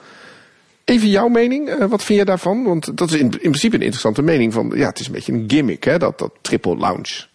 [0.84, 2.64] Even jouw mening, eh, wat vind je daarvan?
[2.64, 4.52] Want dat is in, in principe een interessante mening.
[4.52, 7.28] Van, ja, het is een beetje een gimmick, hè, dat, dat triple lounge.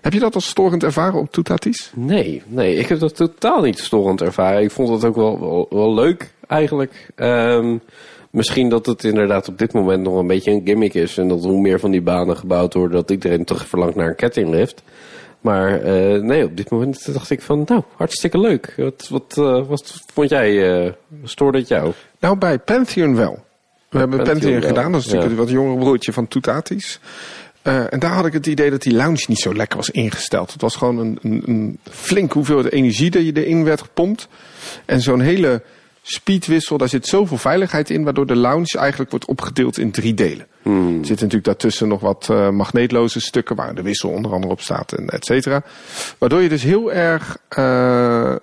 [0.00, 1.90] Heb je dat als storend ervaren op Toetatis?
[1.94, 4.62] Nee, nee, ik heb dat totaal niet storend ervaren.
[4.62, 7.10] Ik vond het ook wel, wel, wel leuk eigenlijk.
[7.14, 7.78] Ehm,
[8.30, 11.18] misschien dat het inderdaad op dit moment nog een beetje een gimmick is.
[11.18, 14.16] En dat hoe meer van die banen gebouwd worden, dat iedereen toch verlangt naar een
[14.16, 14.82] kettinglift.
[15.42, 18.74] Maar eh, nee, op dit moment dacht ik van, nou, hartstikke leuk.
[18.76, 20.92] Wat, wat, eh, wat vond jij, eh
[21.24, 21.92] stoorde het jou?
[22.18, 23.44] Nou, bij Pantheon wel.
[23.88, 25.40] We hebben Pantheon gedaan, dat is natuurlijk ja.
[25.40, 27.00] het wat jongere broertje van Toetatis.
[27.62, 30.52] En daar had ik het idee dat die lounge niet zo lekker was ingesteld.
[30.52, 34.28] Het was gewoon een, een, een flink hoeveelheid energie dat je erin werd gepompt.
[34.84, 35.62] En zo'n hele
[36.02, 40.46] speedwissel, daar zit zoveel veiligheid in, waardoor de lounge eigenlijk wordt opgedeeld in drie delen.
[40.64, 40.72] Er
[41.08, 44.92] zitten natuurlijk daartussen nog wat eh, magneetloze stukken waar de wissel onder andere op staat
[44.92, 45.62] en et cetera.
[46.18, 48.34] Waardoor je dus heel erg eh,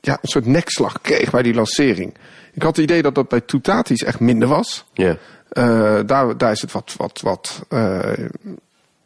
[0.00, 2.14] ja, een soort nekslag kreeg bij die lancering.
[2.52, 4.84] Ik had het idee dat dat bij Toetatis echt minder was.
[4.92, 5.16] Ja.
[5.48, 7.62] Eh, daar, daar is het wat, wat, wat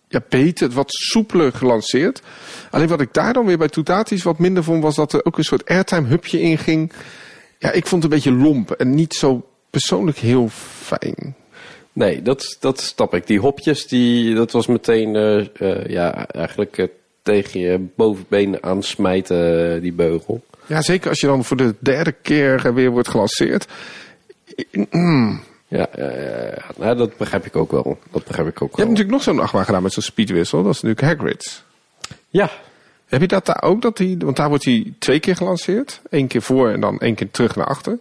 [0.09, 2.23] ja, beter, wat soepeler gelanceerd.
[2.71, 5.39] Alleen wat ik daar dan weer bij Toetatis wat minder vond, was dat er ook
[5.39, 6.93] een soort airtime hubje in ging.
[7.65, 10.49] Ja, ik vond het een beetje lomp en niet zo persoonlijk heel
[10.83, 11.35] fijn.
[11.93, 13.27] Nee, dat, dat snap ik.
[13.27, 16.87] Die hopjes, die, dat was meteen eh, eh, ja, eigenlijk eh,
[17.23, 20.45] tegen je bovenbeen aansmijten, die beugel.
[20.67, 23.67] Ja, zeker als je dan voor de derde keer weer wordt gelanceerd.
[24.91, 25.41] Mm.
[25.69, 26.65] Ja, ja, ja, ja.
[26.77, 27.99] Nou, dat begrijp ik ook wel.
[28.11, 28.87] Dat begrijp ik ook Je wel.
[28.87, 30.63] hebt natuurlijk nog zo'n achtbaan gedaan met zo'n speedwissel.
[30.63, 31.65] Dat is natuurlijk Hagrid's.
[32.29, 32.51] Ja,
[33.15, 33.83] Heb je dat daar ook?
[33.83, 36.01] Dat die, want daar wordt hij twee keer gelanceerd.
[36.11, 37.99] Eén keer voor en dan één keer terug naar achter.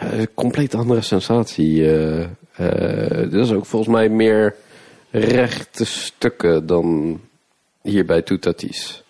[0.00, 1.90] Ja, een compleet andere sensatie.
[1.90, 2.26] eh
[2.60, 4.54] eh, dat is ook volgens mij meer
[5.10, 7.20] rechte stukken dan
[7.82, 9.02] hier bij Toetatis.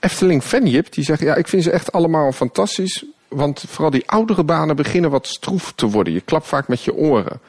[0.00, 3.04] Efteling Fanjip, die zegt, ja, ik vind ze echt allemaal fantastisch.
[3.28, 6.12] Want vooral die oudere banen beginnen wat stroef te worden.
[6.12, 7.40] Je klapt vaak met je oren.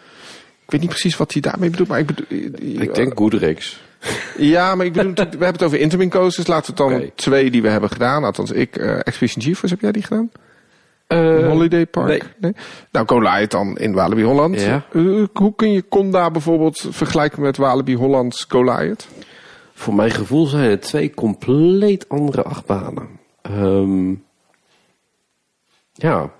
[0.65, 2.25] Ik weet niet precies wat hij daarmee bedoelt, maar ik bedoel...
[2.81, 3.81] Ik denk Goodrix.
[4.37, 6.47] Ja, maar ik bedoel, we hebben het over Intermin coasters.
[6.47, 8.23] Laten we het dan twee die we hebben gedaan.
[8.23, 10.31] Althans, ik, eh Expedition GeForce, heb jij die gedaan?
[11.07, 12.35] Eh, Holiday Park?
[12.39, 12.53] nee.
[12.91, 14.61] Nou, Goliath dan in Walibi Holland.
[14.61, 14.85] Ja.
[14.93, 19.07] Eh, hoe kun je Conda bijvoorbeeld vergelijken met Walibi Hollands Goliath?
[19.73, 23.07] Voor mijn gevoel zijn het twee compleet andere achtbanen.
[23.41, 24.13] Ehm
[25.93, 26.31] ja.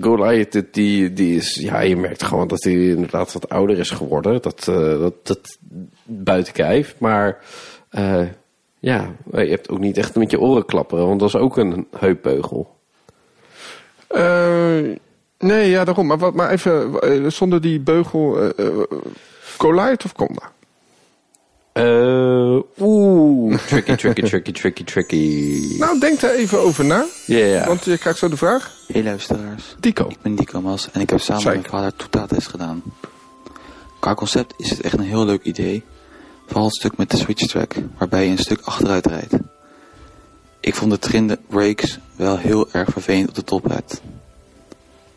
[0.00, 4.42] Goliath, die, die is, ja, je merkt gewoon dat hij inderdaad wat ouder is geworden.
[4.42, 5.58] Dat, eh, dat, dat
[6.04, 6.94] buiten kijf.
[6.98, 7.38] Maar
[7.90, 8.26] eh,
[8.78, 11.86] ja, je hebt ook niet echt met je oren klapperen, want dat is ook een
[11.98, 12.78] heupbeugel.
[14.08, 14.96] Eh,
[15.38, 16.06] nee, ja, daarom.
[16.06, 18.66] Maar, wat, maar even, zonder die beugel, eh,
[19.58, 20.52] Goliath of Conda?
[21.72, 25.76] Eh, Oeh, tricky, tricky, tricky, tricky, tricky.
[25.78, 27.04] Nou, denk daar even over na.
[27.26, 27.66] Ja, ja.
[27.66, 28.72] Want je krijgt zo de vraag.
[28.92, 30.08] Hey luisteraars, Dico.
[30.08, 32.82] ik ben Dico Mas en ik heb samen met mijn vader Toetates gedaan.
[34.00, 35.82] Qua concept is het echt een heel leuk idee.
[36.46, 39.34] Vooral het stuk met de switch track, waarbij je een stuk achteruit rijdt.
[40.60, 44.00] Ik vond de trinde breaks wel heel erg vervelend op de tophead.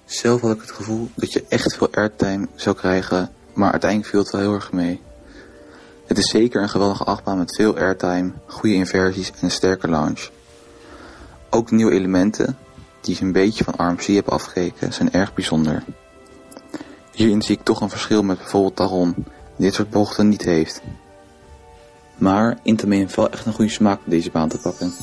[0.05, 4.19] Zelf had ik het gevoel dat je echt veel airtime zou krijgen, maar uiteindelijk viel
[4.19, 5.01] het wel heel erg mee.
[6.05, 10.29] Het is zeker een geweldige achtbaan met veel airtime, goede inversies en een sterke launch.
[11.49, 12.57] Ook de nieuwe elementen,
[13.01, 15.83] die een beetje van RMC hebben afgekeken, zijn erg bijzonder.
[17.11, 19.25] Hierin zie ik toch een verschil met bijvoorbeeld Taron, die
[19.65, 20.81] dit soort bochten niet heeft.
[22.15, 24.93] Maar Intermin heeft wel echt een goede smaak om deze baan te pakken.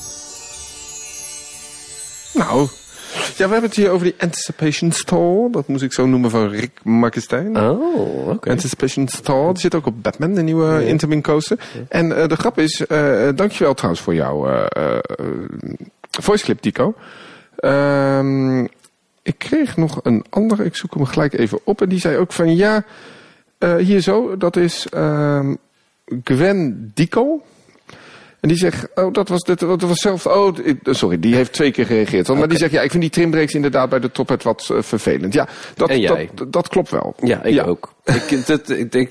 [2.33, 2.69] Nou,
[3.13, 5.47] Ja, we hebben het hier over die Anticipation Stall.
[5.51, 7.57] Dat moest ik zo noemen van Rick Markenstein.
[7.57, 8.49] Oh, oké.
[8.49, 9.47] Anticipation Stall.
[9.47, 11.59] Die zit ook op Batman, de nieuwe Intamin coaster.
[11.87, 14.99] En eh, de grap is, eh dankjewel trouwens voor jouw eh eh,
[16.21, 16.93] voice clip, Dico.
[17.55, 18.63] Ehm,
[19.21, 21.81] ik kreeg nog een andere, ik zoek hem gelijk even op.
[21.81, 22.83] En die zei ook van ja,
[23.57, 25.55] eh, hier zo, dat is ehm,
[26.23, 27.41] Gwen Dico.
[28.41, 31.53] En die zegt, oh, dat was, dit, dat was zelf, oh, ik- sorry, die heeft
[31.53, 32.27] twee keer gereageerd.
[32.27, 35.33] Maar die zegt, ja, ik vind die trimbreaks inderdaad bij de tophead wat eh, vervelend.
[35.33, 35.89] Ja, dat,
[36.35, 37.15] dat, dat klopt wel.
[37.19, 37.93] Ja, ik ook.
[38.03, 38.31] Ik,
[38.67, 39.09] ik denk,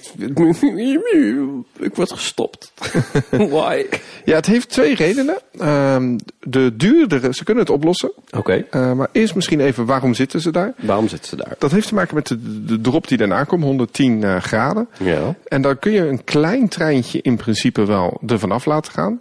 [1.78, 2.72] ik word gestopt.
[3.30, 3.84] Why?
[4.24, 5.38] Ja, het heeft twee redenen.
[5.58, 8.12] Ehm, de duurdere, ze kunnen het oplossen.
[8.36, 10.74] Oké, Eh, maar eerst misschien even, waarom zitten ze daar?
[10.80, 11.54] waarom zitten ze daar?
[11.58, 14.88] Dat heeft te maken met de, de drop die daarna komt, 110 eh, graden.
[14.98, 15.34] Ja.
[15.48, 19.20] En dan kun je een klein treintje in principe wel er vanaf laten gaan.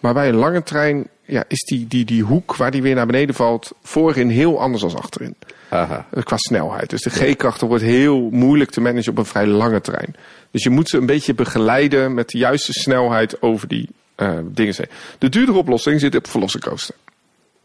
[0.00, 3.06] Maar bij een lange trein ja, is die, die, die hoek waar die weer naar
[3.06, 3.72] beneden valt...
[3.82, 5.34] voorin heel anders dan achterin.
[5.68, 6.06] Aha.
[6.10, 6.90] Eh, Qua snelheid.
[6.90, 10.16] Dus de G-krachten wordt heel moeilijk te managen op een vrij lange trein.
[10.50, 14.74] Dus je moet ze een beetje begeleiden met de juiste snelheid over die eh, dingen.
[14.76, 14.86] heen.
[15.18, 16.94] De duurdere oplossing zit op Velocicoaster.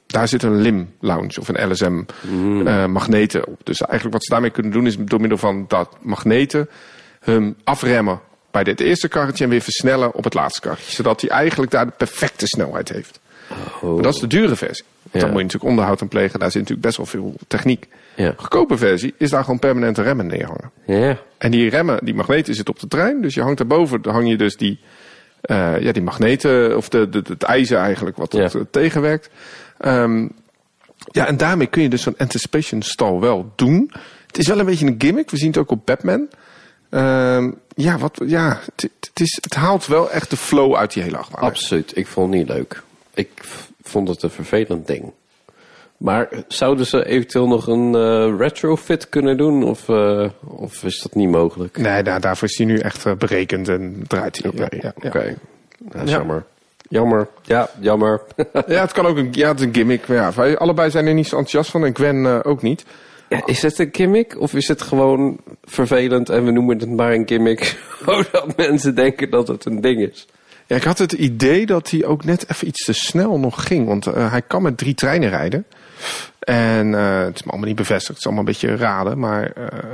[0.08, 2.01] Daar zit een LIM lounge of een LSM
[2.65, 3.60] eh, magneten op.
[3.63, 6.69] Dus eigenlijk wat ze daarmee kunnen doen is door middel van dat magneten
[7.19, 8.19] hem afremmen
[8.51, 10.91] bij dit eerste karretje en weer versnellen op het laatste karretje.
[10.91, 13.19] Zodat hij eigenlijk daar de perfecte snelheid heeft.
[13.81, 13.93] Oh.
[13.93, 14.86] Maar dat is de dure versie.
[15.12, 15.19] Ja.
[15.19, 16.39] Dan moet je natuurlijk onderhoud aan plegen.
[16.39, 17.88] Daar zit natuurlijk best wel veel techniek.
[18.15, 18.29] Ja.
[18.29, 20.71] De goedkope versie is daar gewoon permanente remmen neerhangen.
[20.86, 21.17] Ja.
[21.38, 23.21] En die remmen, die magneten zitten op de trein.
[23.21, 24.79] Dus je hangt daarboven, dan hang je dus die,
[25.41, 29.29] eh, ja, die magneten, of de, de, het ijzer eigenlijk, wat het eh, tegenwerkt.
[29.77, 30.27] Ehm,
[31.12, 33.91] ja, en daarmee kun je dus zo'n anticipation stall wel doen.
[34.27, 35.29] Het is wel een beetje een gimmick.
[35.29, 36.27] We zien het ook op Batman.
[36.89, 41.03] Ehm, ja, wat, ja het, het, is, het haalt wel echt de flow uit die
[41.03, 41.43] hele achtbaan.
[41.43, 41.97] Absoluut.
[41.97, 42.84] Ik vond het niet leuk.
[43.15, 43.30] Ik
[43.84, 45.12] vond het een vervelend ding.
[45.97, 49.63] Maar zouden ze eventueel nog een eh, retrofit kunnen doen?
[49.63, 51.78] Of, eh, of is dat niet mogelijk?
[51.78, 54.82] Nee, nou, daarvoor is hij nu echt eh, berekend en draait hij ook mee.
[54.82, 55.08] Ja, ja.
[55.08, 55.36] Oké.
[55.80, 56.17] Dat is Ja.
[56.17, 56.43] jammer.
[56.89, 57.28] Jammer.
[57.41, 58.21] Ja, jammer.
[58.67, 60.08] Ja, het kan ook een, ja, het is een gimmick.
[60.08, 62.86] Maar ja, wij allebei zijn er niet zo enthousiast van en Gwen eh, ook niet.
[63.30, 64.39] Ja, is het een gimmick?
[64.39, 67.78] Of is het gewoon vervelend en we noemen het maar een gimmick?
[68.06, 70.28] Zodat mensen denken dat het een ding is.
[70.67, 73.88] Ja, ik had het idee dat hij ook net even iets te snel nog ging.
[73.88, 75.65] Want eh, hij kan met drie treinen rijden.
[76.39, 78.08] En eh, het is me allemaal niet bevestigd.
[78.08, 79.19] Het is allemaal een beetje raden.
[79.19, 79.89] Maar eh,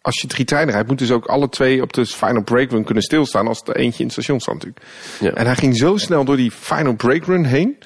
[0.00, 2.84] als je drie treinen rijdt, moeten ze ook alle twee op de final break run
[2.84, 3.48] kunnen stilstaan.
[3.48, 4.84] Als er eentje in het station staat natuurlijk.
[5.20, 5.32] Ja.
[5.32, 7.78] En hij ging zo snel door die final break run heen.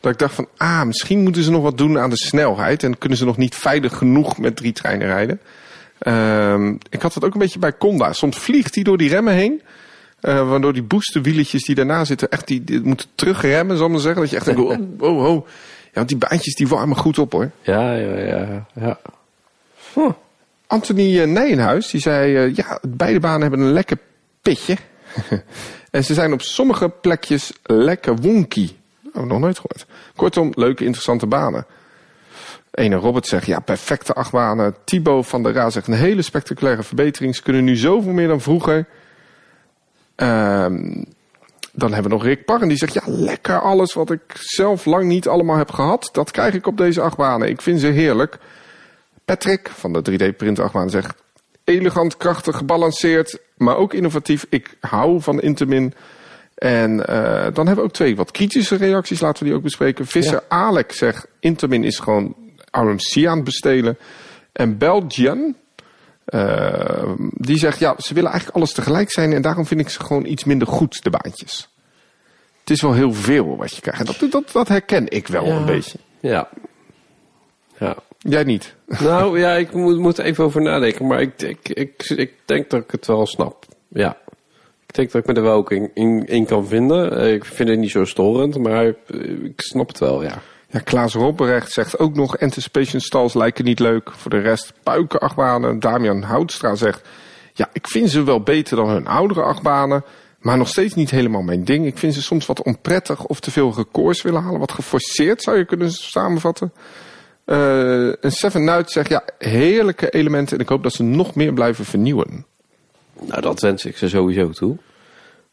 [0.00, 2.82] Dat ik dacht van, ah, misschien moeten ze nog wat doen aan de snelheid.
[2.82, 5.40] En kunnen ze nog niet veilig genoeg met drie treinen rijden.
[5.98, 8.12] Ehm, ik had het ook een beetje bij Conda.
[8.12, 9.62] Soms vliegt hij door die remmen heen.
[10.22, 14.00] Eh, waardoor die boosterwieletjes die daarna zitten echt die, die moeten terugremmen, zal ik maar
[14.00, 14.20] zeggen.
[14.20, 15.46] Dat je echt denkt, oh, oh, oh.
[15.84, 17.50] Ja, want die baantjes die warmen goed op hoor.
[17.62, 18.66] Ja, ja, ja.
[18.74, 18.98] ja.
[20.66, 23.98] Anthony eh, Nijenhuis, die zei, eh, ja, beide banen hebben een lekker
[24.42, 24.76] pitje.
[25.90, 28.70] en ze zijn op sommige plekjes lekker wonky.
[29.12, 29.86] Oh, nog nooit gehoord.
[30.16, 31.66] Kortom, leuke, interessante banen.
[32.70, 34.74] Ene Robert zegt, ja, perfecte achtbanen.
[34.84, 37.36] Thibaut van der Ra zegt, een hele spectaculaire verbetering.
[37.36, 38.86] Ze kunnen nu zoveel meer dan vroeger.
[40.22, 41.02] Ehm,
[41.72, 45.04] dan hebben we nog Rick Parren, die zegt, ja, lekker alles wat ik zelf lang
[45.04, 46.08] niet allemaal heb gehad.
[46.12, 47.48] Dat krijg ik op deze achtbanen.
[47.48, 48.38] Ik vind ze heerlijk.
[49.24, 51.14] Patrick van de 3D-print achtbaan zegt...
[51.64, 54.46] elegant, krachtig, gebalanceerd, maar ook innovatief.
[54.48, 55.94] Ik hou van Intamin.
[56.54, 59.20] En eh, dan hebben we ook twee wat kritische reacties.
[59.20, 60.06] Laten we die ook bespreken.
[60.06, 61.26] Visser Alec zegt...
[61.40, 62.36] Intamin is gewoon
[62.70, 63.98] RMC aan het bestelen.
[64.52, 65.54] En Belgian...
[66.24, 69.32] eh, die zegt, ja, ze willen eigenlijk alles tegelijk zijn...
[69.32, 71.68] en daarom vind ik ze gewoon iets minder goed, de baantjes.
[72.60, 74.00] Het is wel heel veel wat je krijgt.
[74.00, 75.56] En dat, dat, dat herken ik wel Ja.
[75.56, 75.98] een beetje.
[76.20, 76.48] Ja.
[77.78, 77.96] Ja.
[78.18, 78.74] Jij niet.
[79.00, 81.06] Nou ja, ik moet, moet even over nadenken.
[81.06, 83.64] Maar ik, ik, ik, ik denk dat ik het wel snap.
[83.88, 84.16] Ja.
[84.86, 87.18] Ik denk dat ik me er wel ook in, in, in kan vinden.
[87.18, 88.86] Eh, Ik vind het niet zo storend, maar
[89.42, 90.42] ik snap het wel, ja.
[90.72, 94.10] Ja, Klaas Robberecht zegt ook nog Anticipation Stalls lijken niet leuk.
[94.12, 95.80] Voor de rest puiken achtbanen.
[95.80, 97.08] Damian Houtstra zegt...
[97.52, 100.04] Ja, ik vind ze wel beter dan hun oudere achtbanen.
[100.38, 101.86] Maar nog steeds niet helemaal mijn ding.
[101.86, 104.60] Ik vind ze soms wat onprettig of te veel records willen halen.
[104.60, 106.72] Wat geforceerd zou je kunnen samenvatten.
[107.44, 109.08] Eh en Seven Nuit zegt...
[109.08, 110.56] Ja, heerlijke elementen.
[110.56, 112.46] En ik hoop dat ze nog meer blijven vernieuwen.
[113.20, 114.76] Nou, dat wens ik ze sowieso toe.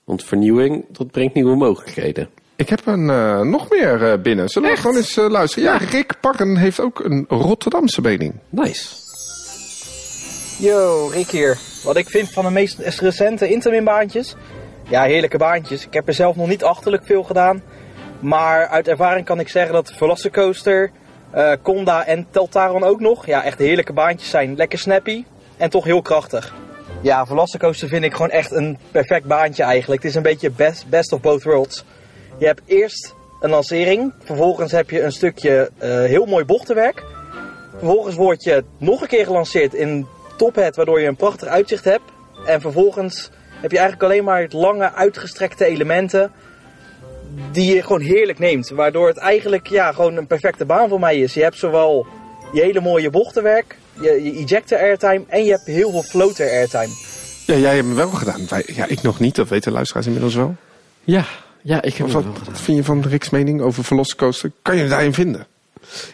[0.04, 2.30] Want vernieuwing, dat brengt nieuwe mogelijkheden.
[2.60, 4.50] Ik heb een, eh, nog meer eh, binnen.
[4.50, 5.70] Zullen we gewoon eens eh, luisteren?
[5.70, 8.34] Ja, Rick Parren heeft ook een Rotterdamse mening.
[8.50, 8.88] Nice.
[10.58, 11.58] Yo, Rick hier.
[11.84, 14.36] Wat ik vind van de meest recente interminbaantjes.
[14.90, 15.86] Ja, heerlijke baantjes.
[15.86, 17.62] Ik heb er zelf nog niet achterlijk veel gedaan.
[18.20, 20.92] Maar uit ervaring kan ik zeggen dat Velocicoaster
[21.32, 23.26] Eh Conda en Teltaron ook nog.
[23.26, 24.56] Ja, echt heerlijke baantjes zijn.
[24.56, 25.24] Lekker snappy
[25.58, 26.54] en toch heel krachtig.
[27.02, 30.02] Ja, Velocicoaster vind ik gewoon echt een perfect baantje eigenlijk.
[30.02, 31.86] Het is een beetje best, best of both worlds.
[32.40, 34.14] Je hebt eerst een lancering.
[34.24, 37.04] Vervolgens heb je een stukje eh, heel mooi bochtenwerk.
[37.78, 42.12] Vervolgens word je nog een keer gelanceerd in tophead, waardoor je een prachtig uitzicht hebt.
[42.46, 43.30] En vervolgens
[43.62, 46.32] heb je eigenlijk alleen maar lange uitgestrekte elementen
[47.52, 48.70] die je gewoon heerlijk neemt.
[48.70, 51.34] Waardoor het eigenlijk ja, gewoon een perfecte baan voor mij is.
[51.34, 52.08] Je hebt zowel
[52.54, 56.94] je hele mooie bochtenwerk, je, je ejector airtime en je hebt heel veel floater airtime.
[57.46, 58.46] Ja, jij hebt hem wel gedaan.
[58.50, 59.36] Wij, ja, ik nog niet.
[59.36, 60.56] Dat weten luisteraars inmiddels wel.
[61.04, 61.26] Ja,
[61.70, 64.52] ja ik heb Wat, vind je van Rick's mening over Velocicoaster?
[64.62, 65.48] Kan je hem daarin vinden?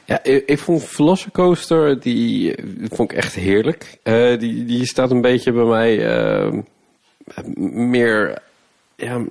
[0.06, 3.98] Ja, ik, ik vond Velocicoaster, die eh, vond ik echt heerlijk.
[4.04, 6.54] Eh, die, die staat een beetje bij mij eh,
[7.74, 8.42] meer,
[8.96, 9.22] ja,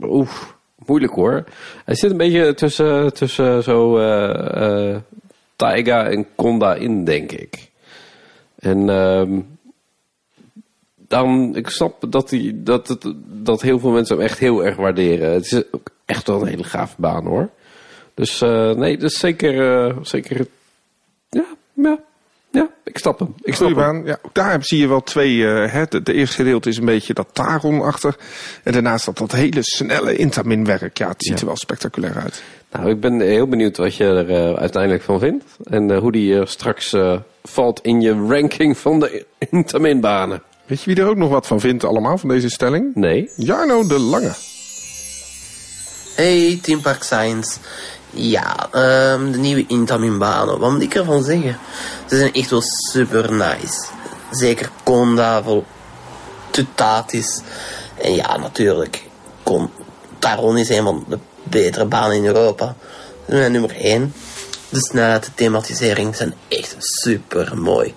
[0.00, 1.44] oef, moeilijk hoor.
[1.84, 4.96] Hij zit een beetje tussen, tussen zo eh,
[5.56, 7.70] Taiga en Konda in, denk ik.
[8.58, 9.40] En ehm,
[11.14, 14.76] dan, ik snap dat, die, dat, dat, dat heel veel mensen hem echt heel erg
[14.76, 15.32] waarderen.
[15.32, 17.48] Het is ook echt wel een hele gave baan hoor.
[18.14, 20.46] Dus eh, nee, dus zeker, eh, zeker,
[21.30, 21.98] ja, ja,
[22.50, 23.34] ja, ik snap hem.
[23.42, 23.94] Ik snap Goeie hem.
[24.02, 24.06] baan.
[24.06, 25.42] Ja, daar zie je wel twee.
[25.44, 28.16] hè, de, de eerste gedeelte is een beetje dat Taron achter.
[28.62, 30.98] En daarnaast dat, dat hele snelle Intamin-werk.
[30.98, 31.40] Ja, het ziet Ja.
[31.40, 32.42] er wel spectaculair uit.
[32.72, 35.44] Nou, ik ben heel benieuwd wat je er uiteindelijk van vindt.
[35.64, 36.94] En hoe die straks
[37.42, 40.42] valt in je ranking van de Intamin-banen.
[40.66, 42.94] Weet je wie er ook nog wat van vindt allemaal, van deze stelling?
[42.94, 43.30] Nee.
[43.36, 44.32] Jarno de Lange.
[46.14, 47.58] Hey, Team Park Science.
[48.10, 50.58] Ja, ehm, de nieuwe Intamin-banen.
[50.58, 51.58] Wat moet ik ervan zeggen?
[52.08, 53.84] Ze zijn echt wel super nice.
[54.30, 55.64] Zeker Conda, vol
[56.50, 57.40] Tutatis.
[58.02, 59.04] En ja, natuurlijk.
[59.42, 59.70] Con
[60.18, 62.64] Taron is een van de betere banen in Europa.
[63.24, 64.14] Dat is mijn nummer 1.
[64.68, 67.94] De snelheid, de thematisering zijn echt super mooi.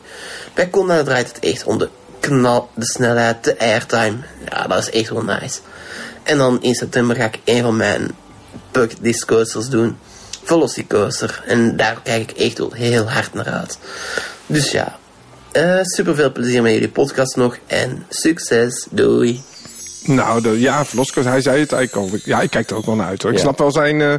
[0.53, 1.89] Bij Conda draait het echt om de
[2.27, 4.17] knal, de snelheid, de airtime.
[4.49, 5.59] Ja, dat is echt wel nice.
[6.23, 8.11] En dan in september ga ik een van mijn
[8.71, 9.97] bucket coasters doen.
[10.43, 11.43] Velocicoaster.
[11.45, 13.77] En daar kijk ik echt wel heel hard naar uit.
[14.45, 14.97] Dus ja,
[15.81, 17.57] super veel plezier met jullie podcast nog.
[17.67, 18.87] En succes.
[18.91, 19.41] Doei.
[20.07, 22.19] Nou, de, ja, Velasquez, hij zei het eigenlijk al.
[22.25, 23.31] Ja, ik kijk er ook wel naar uit hoor.
[23.31, 23.43] Ik Ja.
[23.43, 24.13] snap wel zijn eh,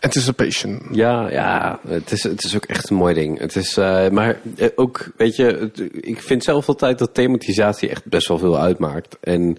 [0.00, 0.82] anticipation.
[0.92, 3.38] Ja, ja het, is, het is ook echt een mooi ding.
[3.38, 7.88] Het is, eh, maar eh, ook, weet je, het- ik vind zelf altijd dat thematisatie
[7.88, 9.16] echt best wel veel uitmaakt.
[9.20, 9.56] En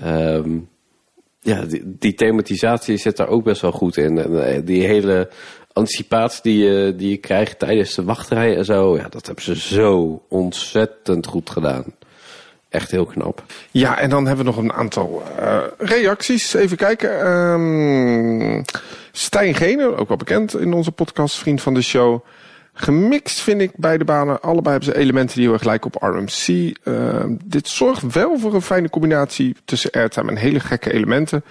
[0.00, 0.50] ehm,
[1.40, 4.18] ja, die, die thematisatie zit daar ook best wel goed in.
[4.18, 5.28] En, die hele
[5.72, 9.56] anticipatie die je, die je krijgt tijdens de wachtrij en zo, ja, dat hebben ze
[9.56, 11.84] zo ontzettend goed gedaan.
[12.70, 13.42] Echt heel knap.
[13.70, 16.54] Ja, en dan hebben we nog een aantal eh, reacties.
[16.54, 17.20] Even kijken.
[17.20, 18.62] Ehm
[19.12, 22.24] Stijn Gene, ook wel bekend in onze podcast, vriend van de show.
[22.72, 24.40] Gemixt vind ik beide banen.
[24.40, 26.76] Allebei hebben ze elementen die erg lijken op RMC.
[26.84, 31.44] Ehm, dit zorgt wel voor een fijne combinatie tussen airtime en hele gekke elementen.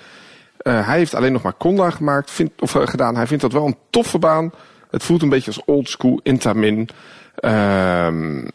[0.58, 3.16] Eh, hij heeft alleen nog maar Conda gemaakt, vindt, of eh, gedaan.
[3.16, 4.52] Hij vindt dat wel een toffe baan.
[4.90, 6.90] Het voelt een beetje als old school Intamin.
[7.36, 8.48] Ehm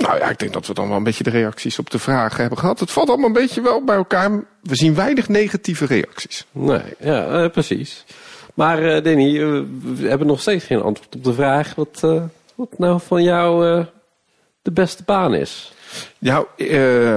[0.00, 2.40] nou ja, ik denk dat we dan wel een beetje de reacties op de vragen
[2.40, 2.80] hebben gehad.
[2.80, 4.30] Het valt allemaal een beetje wel bij elkaar.
[4.62, 6.46] We zien weinig negatieve reacties.
[6.52, 8.04] Nee, ja, eh, precies.
[8.54, 12.00] Maar eh Danny, eh, we hebben nog steeds geen antwoord op de vraag wat,
[12.54, 13.84] wat nou van jou
[14.62, 15.72] de beste baan is.
[16.18, 16.46] Nou,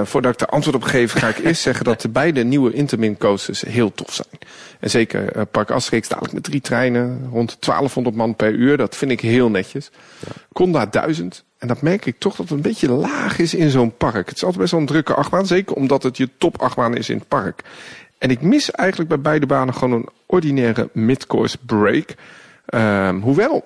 [0.04, 3.18] voordat ik daar antwoord op geef, ga ik eerst zeggen dat de beide nieuwe Intermin
[3.18, 4.38] coasters heel tof zijn.
[4.80, 8.76] En zeker eh, Park Asterix dadelijk met drie treinen, rond 1200 man per uur.
[8.76, 9.90] Dat vind ik heel netjes.
[10.52, 11.44] Conda 1000.
[11.58, 14.26] En dat merk ik toch dat het een beetje laag is in zo'n park.
[14.26, 15.46] Het is altijd best wel een drukke achtbaan.
[15.46, 17.62] Zeker omdat het je top achtbaan is in het park.
[18.18, 22.14] En ik mis eigenlijk bij beide banen gewoon een ordinaire midcourse break.
[22.66, 23.64] Ehm, hoewel,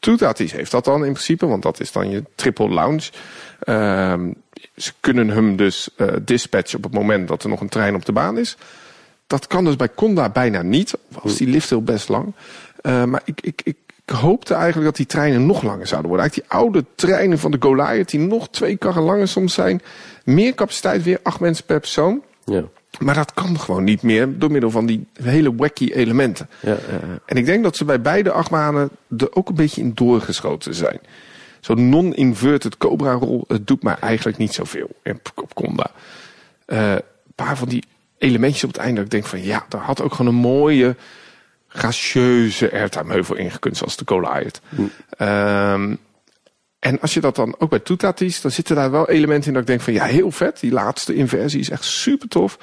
[0.00, 3.10] Toetatis heeft dat dan in principe, want dat is dan je triple lounge.
[3.60, 4.32] Ehm,
[4.76, 8.04] ze kunnen hem dus eh dispatchen op het moment dat er nog een trein op
[8.04, 8.56] de baan is.
[9.26, 12.34] Dat kan dus bij Conda bijna niet, was die lift heel best lang.
[12.80, 16.28] Eh, maar ik, ik, ik hoopte eigenlijk dat die treinen nog langer zouden worden.
[16.28, 19.82] Eigenlijk die oude treinen van de Goliath, die nog twee karren langer soms zijn.
[20.24, 22.22] Meer capaciteit, weer acht mensen per persoon.
[22.44, 22.64] Ja,
[22.98, 26.48] Maar dat kan gewoon niet meer door middel van die hele wacky elementen.
[26.60, 27.18] ja, ja, ja.
[27.26, 31.00] En ik denk dat ze bij beide achtbanen er ook een beetje in doorgeschoten zijn.
[31.60, 35.90] Zo'n non-inverted Cobra-rol, het doet mij eigenlijk niet zoveel op, op Conda.
[36.64, 37.02] Eh, een
[37.34, 37.84] paar van die
[38.18, 40.96] elementjes op het einde dat ik denk van ja, daar had ook gewoon een mooie,
[41.68, 44.60] gracieuze airtime-heuvel ingekund, zoals de Goliath.
[45.16, 45.94] Ehm,
[46.80, 49.62] en als je dat dan ook bij Toetatis, dan zitten daar wel elementen in dat
[49.62, 50.60] ik denk van ja, heel vet.
[50.60, 52.58] Die laatste inversie is echt super tof.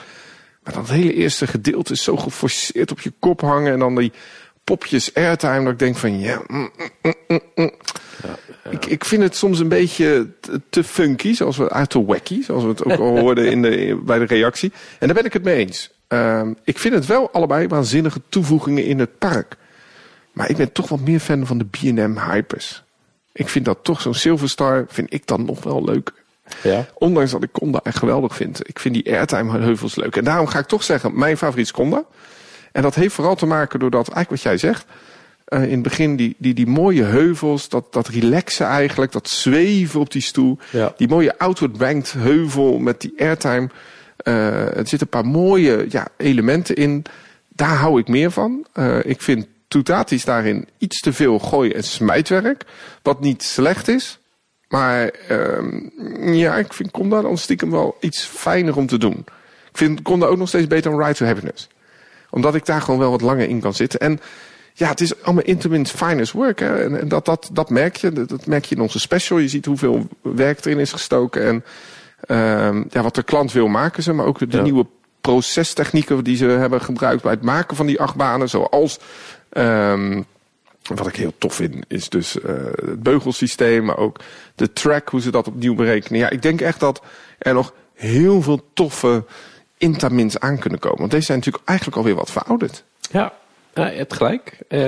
[0.63, 3.73] Maar dat hele eerste gedeelte is zo geforceerd op je kop hangen.
[3.73, 4.11] En dan die
[4.63, 6.41] popjes airtime dat ik denk van ja.
[6.47, 7.71] mm, mm, mm.
[8.69, 12.43] Ik, ik vind het soms een beetje te, te funky, zoals we uit te wacky,
[12.43, 14.71] zoals we het ook al hoorden in de, bij de reactie.
[14.99, 15.91] En daar ben ik het mee eens.
[16.07, 19.55] Ehm, ik vind het wel allebei waanzinnige toevoegingen in het park.
[20.31, 22.83] Maar ik ben toch wat meer fan van de B&M Hypers.
[23.37, 26.11] Ik vind dat toch zo'n Silverstar, vind ik dan nog wel leuk.
[26.63, 26.85] Ja.
[26.93, 28.69] Ondanks dat ik Conda echt geweldig vind.
[28.69, 30.15] Ik vind die airtime heuvels leuk.
[30.15, 32.03] En daarom ga ik toch zeggen, mijn favoriet is Conda.
[32.71, 34.85] En dat heeft vooral te maken doordat, eigenlijk wat jij zegt...
[35.45, 39.99] eh, in het begin die, die, die mooie heuvels, dat, dat relaxen eigenlijk, dat zweven
[39.99, 40.57] op die stoel.
[40.69, 40.93] Ja.
[40.97, 43.69] Die mooie outward banked heuvel met die airtime.
[44.17, 47.05] Eh, er zitten een paar mooie ja, elementen in.
[47.47, 48.65] Daar hou ik meer van.
[48.73, 52.63] Eh, ik vind Toutatis daarin iets te veel gooi- en smijtwerk.
[53.01, 54.19] Wat niet slecht is.
[54.67, 55.79] Maar ehm,
[56.33, 59.25] ja, ik vind Conda dan stiekem wel iets fijner om te doen.
[59.69, 61.67] Ik vind Conda ook nog steeds beter dan Ride to Happiness.
[62.29, 63.99] Omdat ik daar gewoon wel wat langer in kan zitten.
[63.99, 64.19] En
[64.73, 66.59] ja, het is allemaal Intermin's finest work.
[66.59, 66.83] Hè?
[66.83, 68.11] En, en dat, dat, dat merk je.
[68.25, 69.37] Dat, merk je in onze special.
[69.37, 71.45] Je ziet hoeveel werk erin is gestoken.
[71.45, 71.63] En
[72.19, 74.13] ehm, ja, wat de klant wil maken ze.
[74.13, 74.61] Maar ook de Ja.
[74.61, 74.85] nieuwe
[75.21, 78.49] procestechnieken die ze hebben gebruikt bij het maken van die achtbanen.
[78.49, 78.99] Zoals...
[79.49, 80.21] ehm,
[80.95, 84.19] wat ik heel tof vind, is dus eh, het beugelsysteem, maar ook
[84.55, 86.19] de track, hoe ze dat opnieuw berekenen.
[86.19, 87.01] Ja, ik denk echt dat
[87.37, 89.23] er nog heel veel toffe
[89.77, 90.99] Intamins aan kunnen komen.
[90.99, 92.83] Want deze zijn natuurlijk eigenlijk alweer wat verouderd.
[93.11, 93.33] Ja,
[93.73, 94.57] ja je hebt gelijk.
[94.67, 94.79] Eh,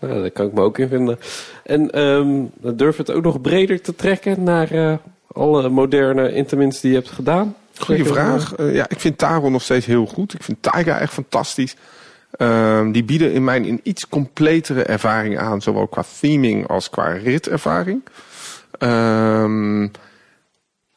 [0.00, 1.18] nou, daar kan ik me ook in vinden.
[1.64, 2.44] En ehm
[2.76, 4.94] durf het ook nog breder te trekken naar eh,
[5.32, 7.56] alle moderne intermins die je hebt gedaan?
[7.78, 8.54] Goeie Zeker, vraag.
[8.58, 10.34] Ja, ik vind Taro nog steeds heel goed.
[10.34, 11.76] Ik vind Taiga echt fantastisch.
[12.32, 18.02] Ehm, die bieden in mijn iets completere ervaring aan, zowel qua theming als qua ritervaring.
[18.78, 19.88] Ehm,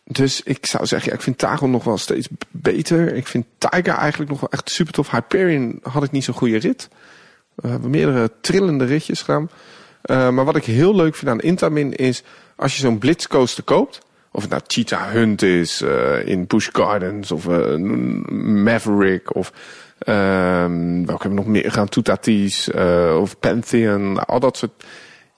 [0.04, 3.14] dus ik zou zeggen, ik vind Taro nog wel steeds beter.
[3.14, 5.12] Ik vind Taiga eigenlijk nog wel echt super tof.
[5.12, 6.90] Hyperion had ik niet zo'n goede rit.
[7.56, 9.50] We hebben meerdere trillende ritjes gedaan.
[10.02, 12.24] Eh, maar wat ik heel leuk vind aan Intamin is,
[12.56, 14.00] als je zo'n blitzcoaster koopt,
[14.32, 17.76] of het nou Cheetah Hunt is eh, in Busch Gardens of eh,
[18.36, 19.52] Maverick of
[20.00, 24.84] ehm, welke hebben we nog meer gaan, Toutatis eh, of Pantheon, al dat soort.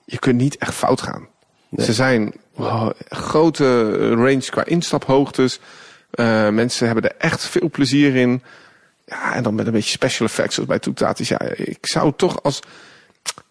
[0.04, 1.28] Je kunt niet echt fout gaan.
[1.76, 5.60] Ze zijn wow, grote range qua instaphoogtes.
[6.10, 8.42] Eh, mensen hebben er echt veel plezier in.
[9.04, 11.28] Ja, en dan met een beetje special effects zoals bij Toutatis.
[11.28, 12.60] Ja, ik zou toch als...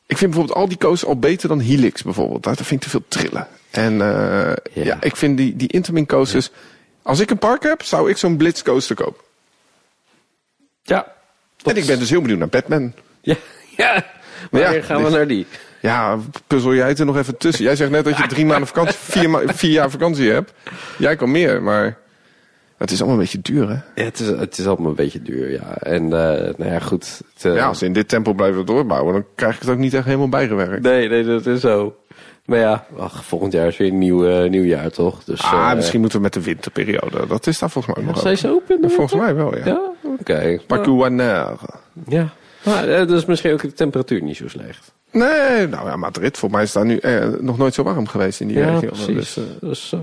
[0.05, 2.43] Ik vind bijvoorbeeld al die coasters al beter dan Helix bijvoorbeeld.
[2.43, 3.47] Daar vind ik te veel trillen.
[3.71, 4.97] En eh, ja.
[5.01, 6.51] ik vind die, die Intermin coasters...
[7.01, 9.23] Als ik een park heb, zou ik zo'n Blitz coaster kopen.
[10.87, 11.07] Ja.
[11.63, 12.93] En ik ben dus heel benieuwd naar Batman.
[13.21, 13.35] Ja,
[13.77, 14.05] ja.
[14.51, 15.45] Maar ja, gaan we dus- naar die?
[15.81, 16.17] Ja,
[16.47, 17.63] puzzel jij het er nog even tussen.
[17.63, 20.53] Jij zegt net dat je drie maanden vakantie, vier, ma- vier jaar vakantie hebt.
[20.97, 21.97] Jij kan meer, maar
[22.77, 23.73] het is allemaal een beetje duur, hè?
[23.73, 25.77] Ja, het, is, het is allemaal een beetje duur, ja.
[25.77, 27.21] En eh, nou ja, goed.
[27.33, 29.77] Het, eh, Ja, als ze in dit tempo blijven doorbouwen, dan krijg ik het ook
[29.77, 30.81] niet echt helemaal bijgewerkt.
[30.83, 31.95] Nee, nee, dat is zo.
[32.47, 35.23] Maar ja, ach, volgend jaar is weer een nieuw, eh, nieuw jaar, toch?
[35.23, 37.27] Dus, Ah, eh, misschien moeten we met de winterperiode.
[37.27, 38.75] Dat is daar volgens mij nog Zijn ze open?
[38.75, 39.65] in de Volgens mij wel, ja.
[39.65, 39.81] Ja,
[40.19, 40.59] oké.
[40.67, 41.55] Pacuaner.
[42.07, 42.29] Ja.
[42.63, 44.91] Maar eh, dus misschien ook de temperatuur niet zo slecht.
[45.11, 46.37] Nee, nou ja, Madrid.
[46.37, 48.89] Voor mij is daar nu eh, nog nooit zo warm geweest in die Ja, regio.
[48.89, 49.15] precies.
[49.15, 49.93] Dus, eh, Dus,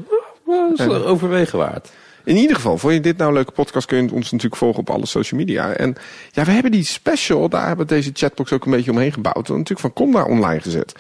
[0.49, 1.91] eh, is overwegen waard.
[2.25, 4.81] in ieder geval, vond je dit nou een leuke podcast, kun je ons natuurlijk volgen
[4.81, 5.73] op alle social media.
[5.73, 5.95] En
[6.31, 9.49] ja, we hebben die special, daar hebben we deze chatbox ook een beetje omheen gebouwd.
[9.49, 10.93] En natuurlijk van Conda online gezet.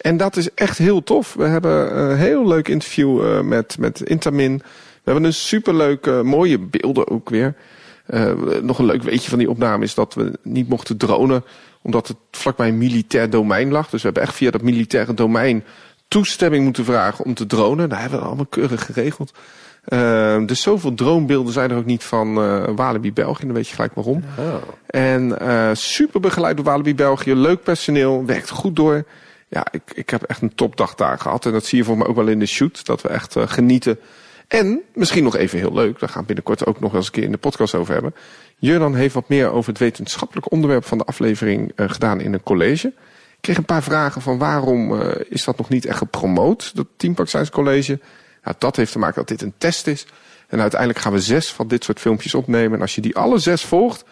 [0.00, 1.34] En dat is echt heel tof.
[1.34, 4.56] We hebben een heel leuk interview eh, met, met Intamin.
[4.56, 7.54] We hebben een superleuk, eh, mooie beelden ook weer.
[8.06, 8.32] Eh,
[8.62, 11.44] nog een leuk weetje van die opname is dat we niet mochten dronen.
[11.82, 13.90] Omdat het vlakbij een militair domein lag.
[13.90, 15.64] Dus we hebben echt via dat militaire domein
[16.08, 17.88] toestemming moeten vragen om te dronen.
[17.88, 19.32] Daar hebben we allemaal keurig geregeld.
[19.84, 23.44] Eh, dus zoveel droombeelden zijn er ook niet van eh Walibi België.
[23.44, 24.24] Dan weet je gelijk waarom.
[24.86, 27.34] En eh, super begeleid door Walibi België.
[27.34, 28.24] Leuk personeel.
[28.26, 29.04] Werkt goed door.
[29.50, 31.46] Ja, ik, ik heb echt een topdag daar gehad.
[31.46, 32.86] En dat zie je voor mij ook wel in de shoot.
[32.86, 33.98] Dat we echt eh, genieten.
[34.48, 35.98] En misschien nog even heel leuk.
[35.98, 38.14] Daar gaan we binnenkort ook nog eens een keer in de podcast over hebben.
[38.56, 42.42] Jurdan heeft wat meer over het wetenschappelijk onderwerp van de aflevering eh, gedaan in een
[42.42, 42.86] college.
[42.86, 46.86] Ik kreeg een paar vragen van waarom eh, is dat nog niet echt gepromoot, dat
[46.96, 48.00] Teampark Science College.
[48.44, 50.06] Ja, dat heeft te maken dat dit een test is.
[50.48, 52.74] En uiteindelijk gaan we zes van dit soort filmpjes opnemen.
[52.74, 54.04] En als je die alle zes volgt,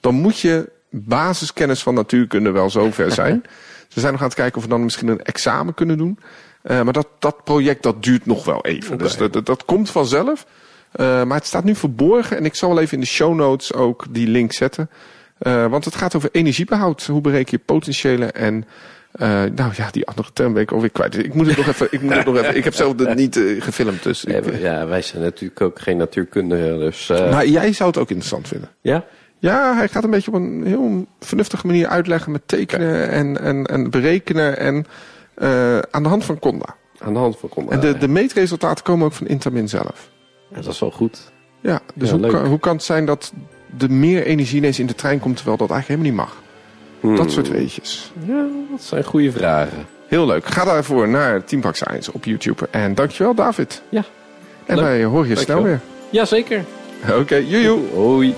[0.00, 3.42] dan moet je basiskennis van natuurkunde wel zover zijn.
[3.94, 6.18] We zijn nog aan het kijken of we dan misschien een examen kunnen doen.
[6.62, 8.98] Eh, maar dat, dat project dat duurt nog wel even.
[8.98, 10.46] Dus dat, dat, dat komt vanzelf.
[10.92, 12.36] Eh, maar het staat nu verborgen.
[12.36, 14.90] En ik zal wel even in de show notes ook die link zetten.
[15.38, 17.06] Eh, want het gaat over energiebehoud.
[17.06, 18.64] Hoe bereken je potentiële en...
[19.54, 21.18] nou ja, die andere term ben ik alweer kwijt.
[21.24, 21.86] Ik moet het nog even.
[21.90, 24.02] Ik, moet het nog even, ik heb zelf het niet gefilmd.
[24.02, 26.78] Dus ik- Ja, wij zijn natuurlijk ook geen natuurkundigen.
[26.78, 28.68] Dus, maar jij zou het ook interessant vinden.
[28.80, 29.04] ja?
[29.42, 33.66] Ja, hij gaat een beetje op een heel vernuftige manier uitleggen met tekenen en, en,
[33.66, 34.86] en berekenen en
[35.34, 36.76] eh, aan de hand van Conda.
[36.98, 37.72] Aan de hand van Conda.
[37.72, 40.10] En de, de meetresultaten komen ook van Intamin zelf.
[40.48, 41.32] Ja, dat is wel goed.
[41.60, 43.32] Ja, dus Ja, hoe, kan, hoe kan het zijn dat
[43.78, 46.42] er meer energie ineens in de trein komt terwijl dat eigenlijk helemaal niet mag?
[47.00, 47.16] Hmm.
[47.16, 48.12] Dat soort weetjes.
[48.26, 49.86] Ja, dat zijn goede vragen.
[50.06, 50.46] Heel leuk.
[50.46, 52.68] Ga daarvoor naar Team Park Science op YouTube.
[52.70, 53.82] En dankjewel David.
[53.88, 54.04] Ja.
[54.66, 54.84] En Leuk.
[54.84, 55.80] wij horen je snel weer.
[56.10, 56.64] Jazeker.
[57.18, 57.80] Oké, joejoe.
[57.94, 58.34] Hoi.